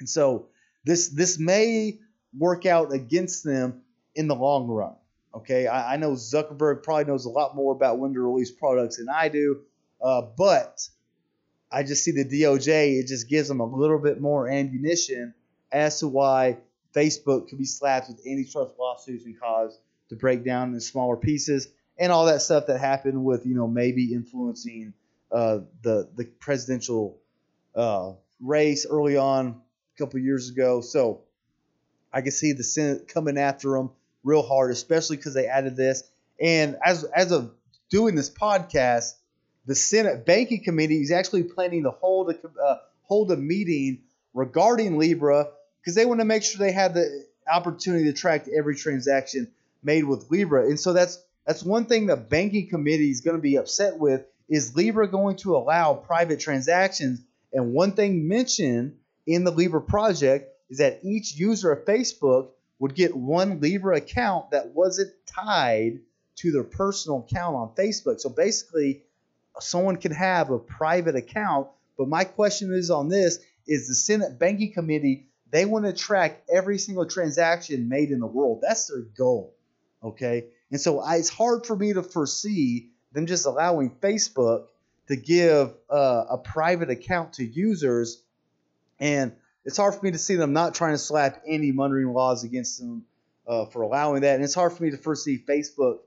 and 0.00 0.08
so 0.08 0.46
this 0.84 1.08
this 1.08 1.38
may 1.38 1.98
work 2.36 2.66
out 2.66 2.92
against 2.92 3.44
them 3.44 3.82
in 4.14 4.26
the 4.26 4.34
long 4.34 4.66
run. 4.66 4.94
Okay, 5.34 5.66
I, 5.66 5.94
I 5.94 5.96
know 5.96 6.12
Zuckerberg 6.12 6.82
probably 6.82 7.04
knows 7.04 7.26
a 7.26 7.30
lot 7.30 7.54
more 7.54 7.72
about 7.72 7.98
when 7.98 8.14
to 8.14 8.20
release 8.20 8.50
products 8.50 8.96
than 8.96 9.08
I 9.08 9.28
do, 9.28 9.60
uh, 10.02 10.22
but 10.36 10.88
I 11.70 11.82
just 11.82 12.04
see 12.04 12.12
the 12.12 12.24
DOJ. 12.24 13.00
It 13.00 13.06
just 13.06 13.28
gives 13.28 13.48
them 13.48 13.60
a 13.60 13.66
little 13.66 13.98
bit 13.98 14.20
more 14.20 14.48
ammunition 14.48 15.34
as 15.72 16.00
to 16.00 16.08
why 16.08 16.58
Facebook 16.94 17.48
could 17.48 17.58
be 17.58 17.64
slapped 17.64 18.08
with 18.08 18.26
antitrust 18.26 18.74
lawsuits 18.78 19.24
and 19.24 19.38
caused 19.38 19.78
to 20.08 20.16
break 20.16 20.44
down 20.44 20.72
in 20.72 20.80
smaller 20.80 21.16
pieces 21.16 21.68
and 21.98 22.12
all 22.12 22.26
that 22.26 22.42
stuff 22.42 22.66
that 22.66 22.78
happened 22.78 23.24
with 23.24 23.46
you 23.46 23.54
know 23.54 23.66
maybe 23.66 24.12
influencing 24.12 24.92
uh, 25.32 25.58
the 25.82 26.08
the 26.16 26.24
presidential 26.24 27.18
uh, 27.74 28.12
race 28.40 28.86
early 28.88 29.16
on 29.16 29.60
a 29.94 29.98
couple 29.98 30.20
years 30.20 30.50
ago. 30.50 30.80
So 30.80 31.22
I 32.12 32.20
can 32.20 32.30
see 32.32 32.52
the 32.52 32.64
Senate 32.64 33.08
coming 33.08 33.38
after 33.38 33.70
them 33.72 33.90
real 34.24 34.42
hard, 34.42 34.70
especially 34.70 35.16
because 35.16 35.34
they 35.34 35.46
added 35.46 35.76
this. 35.76 36.04
And 36.40 36.76
as 36.84 37.04
as 37.04 37.32
of 37.32 37.52
doing 37.90 38.14
this 38.14 38.30
podcast, 38.30 39.14
the 39.66 39.74
Senate 39.74 40.24
Banking 40.24 40.62
Committee 40.62 41.02
is 41.02 41.10
actually 41.10 41.42
planning 41.42 41.82
to 41.82 41.90
hold 41.90 42.30
a 42.30 42.62
uh, 42.62 42.78
hold 43.02 43.30
a 43.32 43.36
meeting 43.36 44.02
regarding 44.32 44.98
Libra 44.98 45.48
because 45.80 45.94
they 45.94 46.06
want 46.06 46.20
to 46.20 46.24
make 46.24 46.42
sure 46.42 46.58
they 46.58 46.72
have 46.72 46.94
the 46.94 47.26
opportunity 47.50 48.04
to 48.04 48.12
track 48.12 48.46
every 48.48 48.76
transaction 48.76 49.48
made 49.82 50.04
with 50.04 50.30
Libra. 50.30 50.66
And 50.66 50.78
so 50.78 50.92
that's 50.92 51.22
that's 51.46 51.62
one 51.62 51.86
thing 51.86 52.06
the 52.06 52.16
banking 52.16 52.68
committee 52.68 53.10
is 53.10 53.20
going 53.20 53.36
to 53.36 53.42
be 53.42 53.56
upset 53.56 53.98
with 53.98 54.24
is 54.48 54.76
Libra 54.76 55.08
going 55.08 55.36
to 55.36 55.56
allow 55.56 55.94
private 55.94 56.40
transactions? 56.40 57.20
And 57.52 57.72
one 57.72 57.92
thing 57.92 58.28
mentioned 58.28 58.96
in 59.26 59.44
the 59.44 59.50
Libra 59.50 59.80
project 59.80 60.52
is 60.70 60.78
that 60.78 61.00
each 61.02 61.34
user 61.34 61.72
of 61.72 61.84
Facebook 61.84 62.48
would 62.78 62.94
get 62.94 63.16
one 63.16 63.60
Libra 63.60 63.96
account 63.96 64.50
that 64.50 64.68
wasn't 64.68 65.12
tied 65.26 66.00
to 66.36 66.52
their 66.52 66.64
personal 66.64 67.26
account 67.28 67.56
on 67.56 67.68
Facebook. 67.70 68.20
So 68.20 68.28
basically, 68.28 69.02
someone 69.60 69.96
can 69.96 70.12
have 70.12 70.50
a 70.50 70.58
private 70.58 71.16
account. 71.16 71.68
But 71.98 72.08
my 72.08 72.24
question 72.24 72.72
is 72.72 72.90
on 72.90 73.08
this 73.08 73.38
is 73.66 73.88
the 73.88 73.94
Senate 73.94 74.38
Banking 74.38 74.72
Committee, 74.72 75.26
they 75.50 75.64
want 75.64 75.86
to 75.86 75.92
track 75.92 76.42
every 76.52 76.78
single 76.78 77.06
transaction 77.06 77.88
made 77.88 78.10
in 78.10 78.20
the 78.20 78.26
world. 78.26 78.60
That's 78.62 78.88
their 78.88 79.02
goal. 79.02 79.54
Okay. 80.02 80.46
And 80.70 80.80
so 80.80 81.00
I, 81.00 81.16
it's 81.16 81.28
hard 81.28 81.66
for 81.66 81.76
me 81.76 81.92
to 81.92 82.02
foresee 82.02 82.90
them 83.12 83.26
just 83.26 83.46
allowing 83.46 83.90
Facebook 83.90 84.66
to 85.08 85.16
give 85.16 85.72
uh, 85.88 86.24
a 86.30 86.38
private 86.38 86.90
account 86.90 87.34
to 87.34 87.44
users. 87.44 88.22
And 88.98 89.32
it's 89.64 89.76
hard 89.76 89.94
for 89.94 90.04
me 90.04 90.10
to 90.12 90.18
see 90.18 90.34
them 90.34 90.52
not 90.52 90.74
trying 90.74 90.94
to 90.94 90.98
slap 90.98 91.42
any 91.46 91.72
money 91.72 92.04
laws 92.04 92.44
against 92.44 92.78
them 92.78 93.04
uh, 93.46 93.66
for 93.66 93.82
allowing 93.82 94.22
that. 94.22 94.34
And 94.34 94.44
it's 94.44 94.54
hard 94.54 94.72
for 94.72 94.82
me 94.82 94.90
to 94.90 94.96
foresee 94.96 95.38
Facebook 95.38 95.98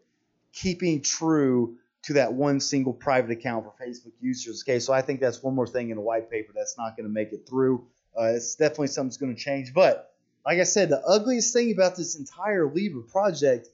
keeping 0.52 1.02
true 1.02 1.78
to 2.04 2.14
that 2.14 2.34
one 2.34 2.60
single 2.60 2.94
private 2.94 3.32
account 3.32 3.66
for 3.66 3.74
Facebook 3.84 4.14
users. 4.22 4.64
Okay, 4.64 4.80
so 4.80 4.94
I 4.94 5.02
think 5.02 5.20
that's 5.20 5.44
one 5.44 5.56
more 5.56 5.68
thing 5.68 5.90
in 5.90 5.96
the 5.96 6.02
white 6.02 6.30
paper 6.32 6.54
that's 6.56 6.78
not 6.78 6.96
going 6.96 7.08
to 7.08 7.14
make 7.14 7.34
it 7.34 7.48
through. 7.48 7.86
Uh, 8.18 8.34
it's 8.36 8.56
definitely 8.56 8.88
something 8.88 9.10
that's 9.10 9.18
going 9.18 9.36
to 9.36 9.42
change. 9.42 9.74
But 9.74 10.14
like 10.46 10.60
I 10.60 10.64
said, 10.64 10.90
the 10.90 11.02
ugliest 11.06 11.54
thing 11.54 11.72
about 11.72 11.96
this 11.96 12.16
entire 12.16 12.66
Libra 12.68 13.04
project 13.04 13.70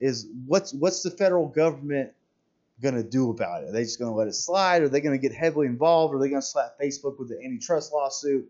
is 0.00 0.26
what's 0.46 0.72
what's 0.72 1.02
the 1.02 1.10
federal 1.10 1.48
government 1.48 2.12
going 2.80 2.94
to 2.94 3.02
do 3.02 3.30
about 3.30 3.62
it? 3.62 3.68
Are 3.68 3.72
they 3.72 3.82
just 3.84 3.98
going 3.98 4.10
to 4.10 4.16
let 4.16 4.28
it 4.28 4.34
slide? 4.34 4.82
Are 4.82 4.88
they 4.88 5.00
going 5.00 5.18
to 5.18 5.28
get 5.28 5.36
heavily 5.36 5.66
involved? 5.66 6.14
Are 6.14 6.18
they 6.18 6.28
going 6.28 6.40
to 6.40 6.46
slap 6.46 6.78
Facebook 6.80 7.18
with 7.18 7.28
the 7.28 7.40
antitrust 7.44 7.92
lawsuit? 7.92 8.48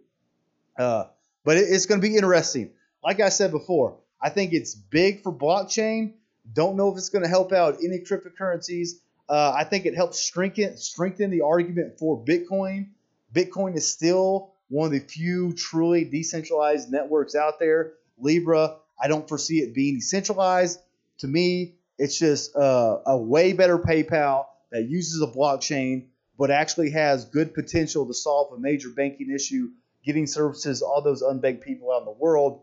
Uh, 0.78 1.04
but 1.44 1.56
it, 1.56 1.66
it's 1.68 1.86
going 1.86 2.00
to 2.00 2.06
be 2.06 2.16
interesting. 2.16 2.70
Like 3.02 3.20
I 3.20 3.28
said 3.28 3.50
before, 3.50 3.98
I 4.20 4.30
think 4.30 4.52
it's 4.52 4.74
big 4.74 5.22
for 5.22 5.32
blockchain. 5.32 6.14
Don't 6.52 6.76
know 6.76 6.90
if 6.90 6.96
it's 6.96 7.10
going 7.10 7.22
to 7.22 7.28
help 7.28 7.52
out 7.52 7.76
any 7.84 8.00
cryptocurrencies. 8.00 8.92
Uh, 9.28 9.52
I 9.56 9.64
think 9.64 9.86
it 9.86 9.94
helps 9.94 10.18
strengthen 10.18 10.76
strengthen 10.76 11.30
the 11.30 11.42
argument 11.42 11.98
for 11.98 12.22
Bitcoin. 12.22 12.88
Bitcoin 13.32 13.74
is 13.76 13.90
still 13.90 14.52
one 14.68 14.86
of 14.86 14.92
the 14.92 14.98
few 15.00 15.52
truly 15.52 16.04
decentralized 16.04 16.90
networks 16.90 17.34
out 17.34 17.58
there. 17.58 17.94
Libra, 18.18 18.76
I 19.00 19.08
don't 19.08 19.28
foresee 19.28 19.58
it 19.58 19.74
being 19.74 19.96
decentralized. 19.96 20.78
To 21.18 21.26
me, 21.26 21.76
it's 21.98 22.18
just 22.18 22.54
uh, 22.56 22.98
a 23.06 23.16
way 23.16 23.52
better 23.52 23.78
PayPal 23.78 24.46
that 24.72 24.88
uses 24.88 25.22
a 25.22 25.26
blockchain, 25.26 26.06
but 26.38 26.50
actually 26.50 26.90
has 26.90 27.24
good 27.24 27.54
potential 27.54 28.06
to 28.06 28.14
solve 28.14 28.52
a 28.52 28.58
major 28.58 28.88
banking 28.90 29.30
issue 29.30 29.70
getting 30.04 30.26
services, 30.26 30.82
all 30.82 31.00
those 31.00 31.22
unbanked 31.22 31.62
people 31.62 31.90
out 31.92 32.00
in 32.00 32.04
the 32.04 32.10
world. 32.10 32.62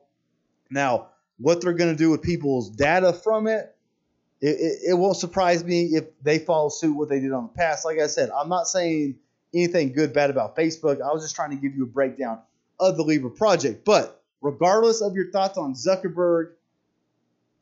Now, 0.69 1.08
what 1.38 1.62
they're 1.62 1.74
going 1.74 1.91
to 1.91 1.97
do 1.97 2.12
with 2.12 2.21
people's 2.21 2.69
data 2.69 3.13
from 3.13 3.47
it, 3.47 3.76
it, 4.41 4.49
it, 4.49 4.80
it 4.89 4.93
won't 4.95 5.17
surprise 5.17 5.63
me 5.63 5.86
if 5.93 6.06
they 6.23 6.39
follow 6.39 6.69
suit 6.69 6.93
what 6.93 7.10
they 7.10 7.19
did 7.19 7.32
on 7.32 7.43
the 7.43 7.49
past. 7.49 7.86
Like 7.86 7.99
I 7.99 8.08
said, 8.08 8.30
I'm 8.32 8.49
not 8.49 8.67
saying 8.67 9.17
anything 9.54 9.93
good, 9.93 10.13
bad 10.13 10.30
about 10.30 10.56
Facebook. 10.56 11.01
I 11.01 11.13
was 11.13 11.21
just 11.23 11.36
trying 11.36 11.51
to 11.51 11.58
give 11.58 11.75
you 11.75 11.84
a 11.84 11.88
breakdown 11.88 12.39
of 12.80 12.97
the 12.97 13.04
Libra 13.04 13.30
project. 13.30 13.86
But 13.86 14.21
regardless 14.41 15.01
of 15.01 15.13
your 15.13 15.30
thoughts 15.32 15.58
on 15.58 15.75
Zuckerberg, 15.75 16.54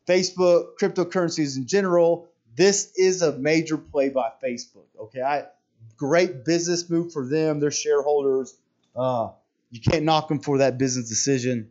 Facebook, 0.08 0.78
cryptocurrencies 0.82 1.58
in 1.58 1.68
general, 1.68 2.30
this 2.56 2.94
is 2.96 3.22
a 3.22 3.34
major 3.38 3.78
play 3.78 4.10
by 4.10 4.32
Facebook. 4.44 4.88
Okay, 5.00 5.22
I 5.22 5.46
great 5.98 6.46
business 6.46 6.90
move 6.90 7.12
for 7.12 7.28
them, 7.28 7.60
their 7.60 7.72
shareholders. 7.72 8.56
Uh, 8.96 9.30
you 9.70 9.82
can't 9.82 10.04
knock 10.04 10.30
them 10.30 10.40
for 10.40 10.60
that 10.60 10.78
business 10.78 11.10
decision. 11.10 11.70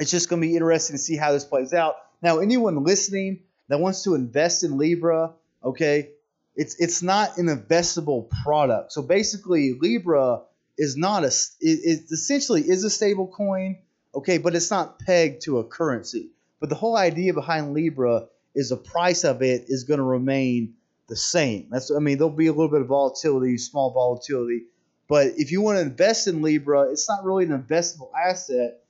It's 0.00 0.10
just 0.10 0.28
going 0.28 0.42
to 0.42 0.48
be 0.48 0.54
interesting 0.54 0.94
to 0.94 0.98
see 0.98 1.16
how 1.16 1.32
this 1.32 1.44
plays 1.44 1.72
out. 1.72 1.96
Now, 2.20 2.40
anyone 2.40 2.82
listening 2.82 3.40
that 3.68 3.80
wants 3.80 4.02
to 4.04 4.14
invest 4.14 4.64
in 4.64 4.78
Libra, 4.78 5.32
okay, 5.62 6.10
it's 6.56 6.76
it's 6.76 7.02
not 7.02 7.38
an 7.38 7.46
investable 7.46 8.28
product. 8.42 8.92
So 8.92 9.02
basically, 9.02 9.72
Libra 9.72 10.42
is 10.78 10.96
not 10.96 11.24
a 11.24 11.28
it, 11.28 11.60
it 11.60 12.00
essentially 12.10 12.62
is 12.62 12.84
a 12.84 12.90
stable 12.90 13.26
coin, 13.26 13.78
okay, 14.14 14.38
but 14.38 14.54
it's 14.54 14.70
not 14.70 14.98
pegged 14.98 15.42
to 15.42 15.58
a 15.58 15.64
currency. 15.64 16.30
But 16.60 16.68
the 16.68 16.76
whole 16.76 16.96
idea 16.96 17.34
behind 17.34 17.74
Libra 17.74 18.28
is 18.54 18.68
the 18.68 18.76
price 18.76 19.24
of 19.24 19.42
it 19.42 19.64
is 19.68 19.84
going 19.84 19.98
to 19.98 20.04
remain 20.04 20.74
the 21.08 21.16
same. 21.16 21.68
That's 21.70 21.90
I 21.90 21.98
mean 21.98 22.18
there'll 22.18 22.30
be 22.30 22.46
a 22.46 22.52
little 22.52 22.70
bit 22.70 22.82
of 22.82 22.86
volatility, 22.86 23.58
small 23.58 23.90
volatility, 23.90 24.64
but 25.08 25.32
if 25.36 25.50
you 25.50 25.60
want 25.60 25.76
to 25.76 25.82
invest 25.82 26.28
in 26.28 26.42
Libra, 26.42 26.90
it's 26.90 27.08
not 27.08 27.24
really 27.24 27.44
an 27.44 27.50
investable 27.50 28.10
asset 28.14 28.80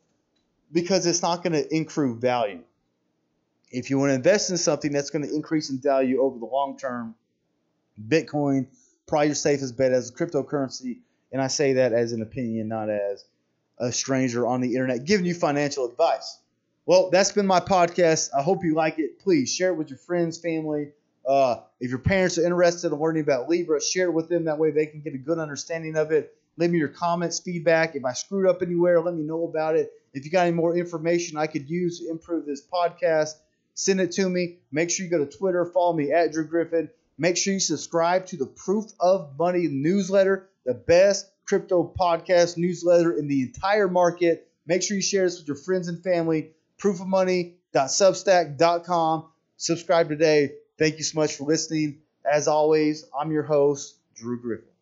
because 0.71 1.07
it's 1.07 1.23
not 1.23 1.43
going 1.43 1.53
to 1.53 1.75
increase 1.75 2.17
value. 2.17 2.61
If 3.75 3.91
you 3.91 3.99
want 3.99 4.11
to 4.11 4.15
invest 4.15 4.51
in 4.51 4.57
something 4.57 4.93
that's 4.93 5.11
going 5.11 5.27
to 5.27 5.35
increase 5.35 5.71
in 5.71 5.79
value 5.79 6.23
over 6.23 6.39
the 6.39 6.47
long 6.47 6.79
term, 6.79 7.15
Bitcoin 8.09 8.67
probably 9.07 9.27
your 9.27 9.35
safest 9.35 9.77
bet 9.77 9.93
as 9.93 10.11
a 10.11 10.13
cryptocurrency, 10.13 10.99
and 11.33 11.43
I 11.43 11.49
say 11.49 11.75
that 11.75 11.93
as 11.93 12.13
an 12.13 12.23
opinion, 12.23 12.69
not 12.69 12.89
as 12.89 13.25
a 13.79 13.93
stranger 13.93 14.47
on 14.47 14.61
the 14.61 14.75
internet 14.75 15.05
giving 15.05 15.27
you 15.27 15.35
financial 15.35 15.87
advice. 15.87 16.39
Well, 16.87 17.11
that's 17.11 17.33
been 17.33 17.47
my 17.47 17.61
podcast. 17.61 18.31
I 18.37 18.43
hope 18.43 18.63
you 18.63 18.75
like 18.75 18.99
it. 18.99 19.19
Please 19.19 19.53
share 19.53 19.71
it 19.71 19.75
with 19.75 19.89
your 19.89 19.99
friends, 19.99 20.39
family. 20.39 20.93
Uh, 21.27 21.57
if 21.81 21.91
your 21.91 21.99
parents 21.99 22.39
are 22.39 22.45
interested 22.45 22.93
in 22.93 22.99
learning 22.99 23.23
about 23.23 23.49
Libra, 23.49 23.81
share 23.83 24.07
it 24.07 24.13
with 24.13 24.29
them. 24.29 24.45
That 24.45 24.59
way 24.59 24.71
they 24.71 24.87
can 24.87 25.01
get 25.01 25.15
a 25.15 25.19
good 25.19 25.39
understanding 25.39 25.97
of 25.97 26.13
it. 26.13 26.37
Leave 26.57 26.71
me 26.71 26.79
your 26.79 26.89
comments, 26.89 27.41
feedback. 27.41 27.97
If 27.97 28.05
I 28.05 28.13
screwed 28.13 28.47
up 28.47 28.63
anywhere, 28.63 29.01
let 29.01 29.15
me 29.15 29.23
know 29.23 29.45
about 29.45 29.77
it. 29.77 29.93
If 30.13 30.25
you 30.25 30.31
got 30.31 30.47
any 30.47 30.55
more 30.55 30.77
information 30.77 31.37
I 31.37 31.49
could 31.49 31.69
use 31.69 32.01
to 32.01 32.11
improve 32.11 32.47
this 32.47 32.63
podcast, 32.63 33.35
send 33.75 34.01
it 34.01 34.13
to 34.13 34.27
me. 34.29 34.59
Make 34.73 34.91
sure 34.91 35.05
you 35.05 35.11
go 35.11 35.25
to 35.25 35.27
Twitter, 35.27 35.65
follow 35.67 35.93
me 35.93 36.13
at 36.13 36.33
Drew 36.33 36.47
Griffin. 36.47 36.89
Make 37.19 37.37
sure 37.37 37.53
you 37.55 37.61
subscribe 37.61 38.27
to 38.27 38.37
the 38.37 38.47
Proof 38.47 38.87
of 38.99 39.39
Money 39.39 39.69
newsletter, 39.69 40.49
the 40.65 40.75
best 40.75 41.31
crypto 41.47 41.95
podcast 41.99 42.57
newsletter 42.57 43.13
in 43.13 43.29
the 43.29 43.43
entire 43.43 43.87
market. 43.89 44.49
Make 44.67 44.83
sure 44.83 44.97
you 44.97 45.03
share 45.03 45.25
this 45.25 45.39
with 45.39 45.47
your 45.47 45.57
friends 45.57 45.89
and 45.89 46.03
family 46.03 46.51
proofofmoney.substack.com. 46.81 49.27
Subscribe 49.57 50.09
today. 50.09 50.53
Thank 50.79 50.99
you 50.99 51.05
so 51.05 51.21
much 51.21 51.37
for 51.37 51.45
listening. 51.45 51.99
As 52.25 52.49
always, 52.49 53.05
I'm 53.19 53.31
your 53.31 53.45
host, 53.45 53.95
Drew 54.17 54.41
Griffin. 54.41 54.74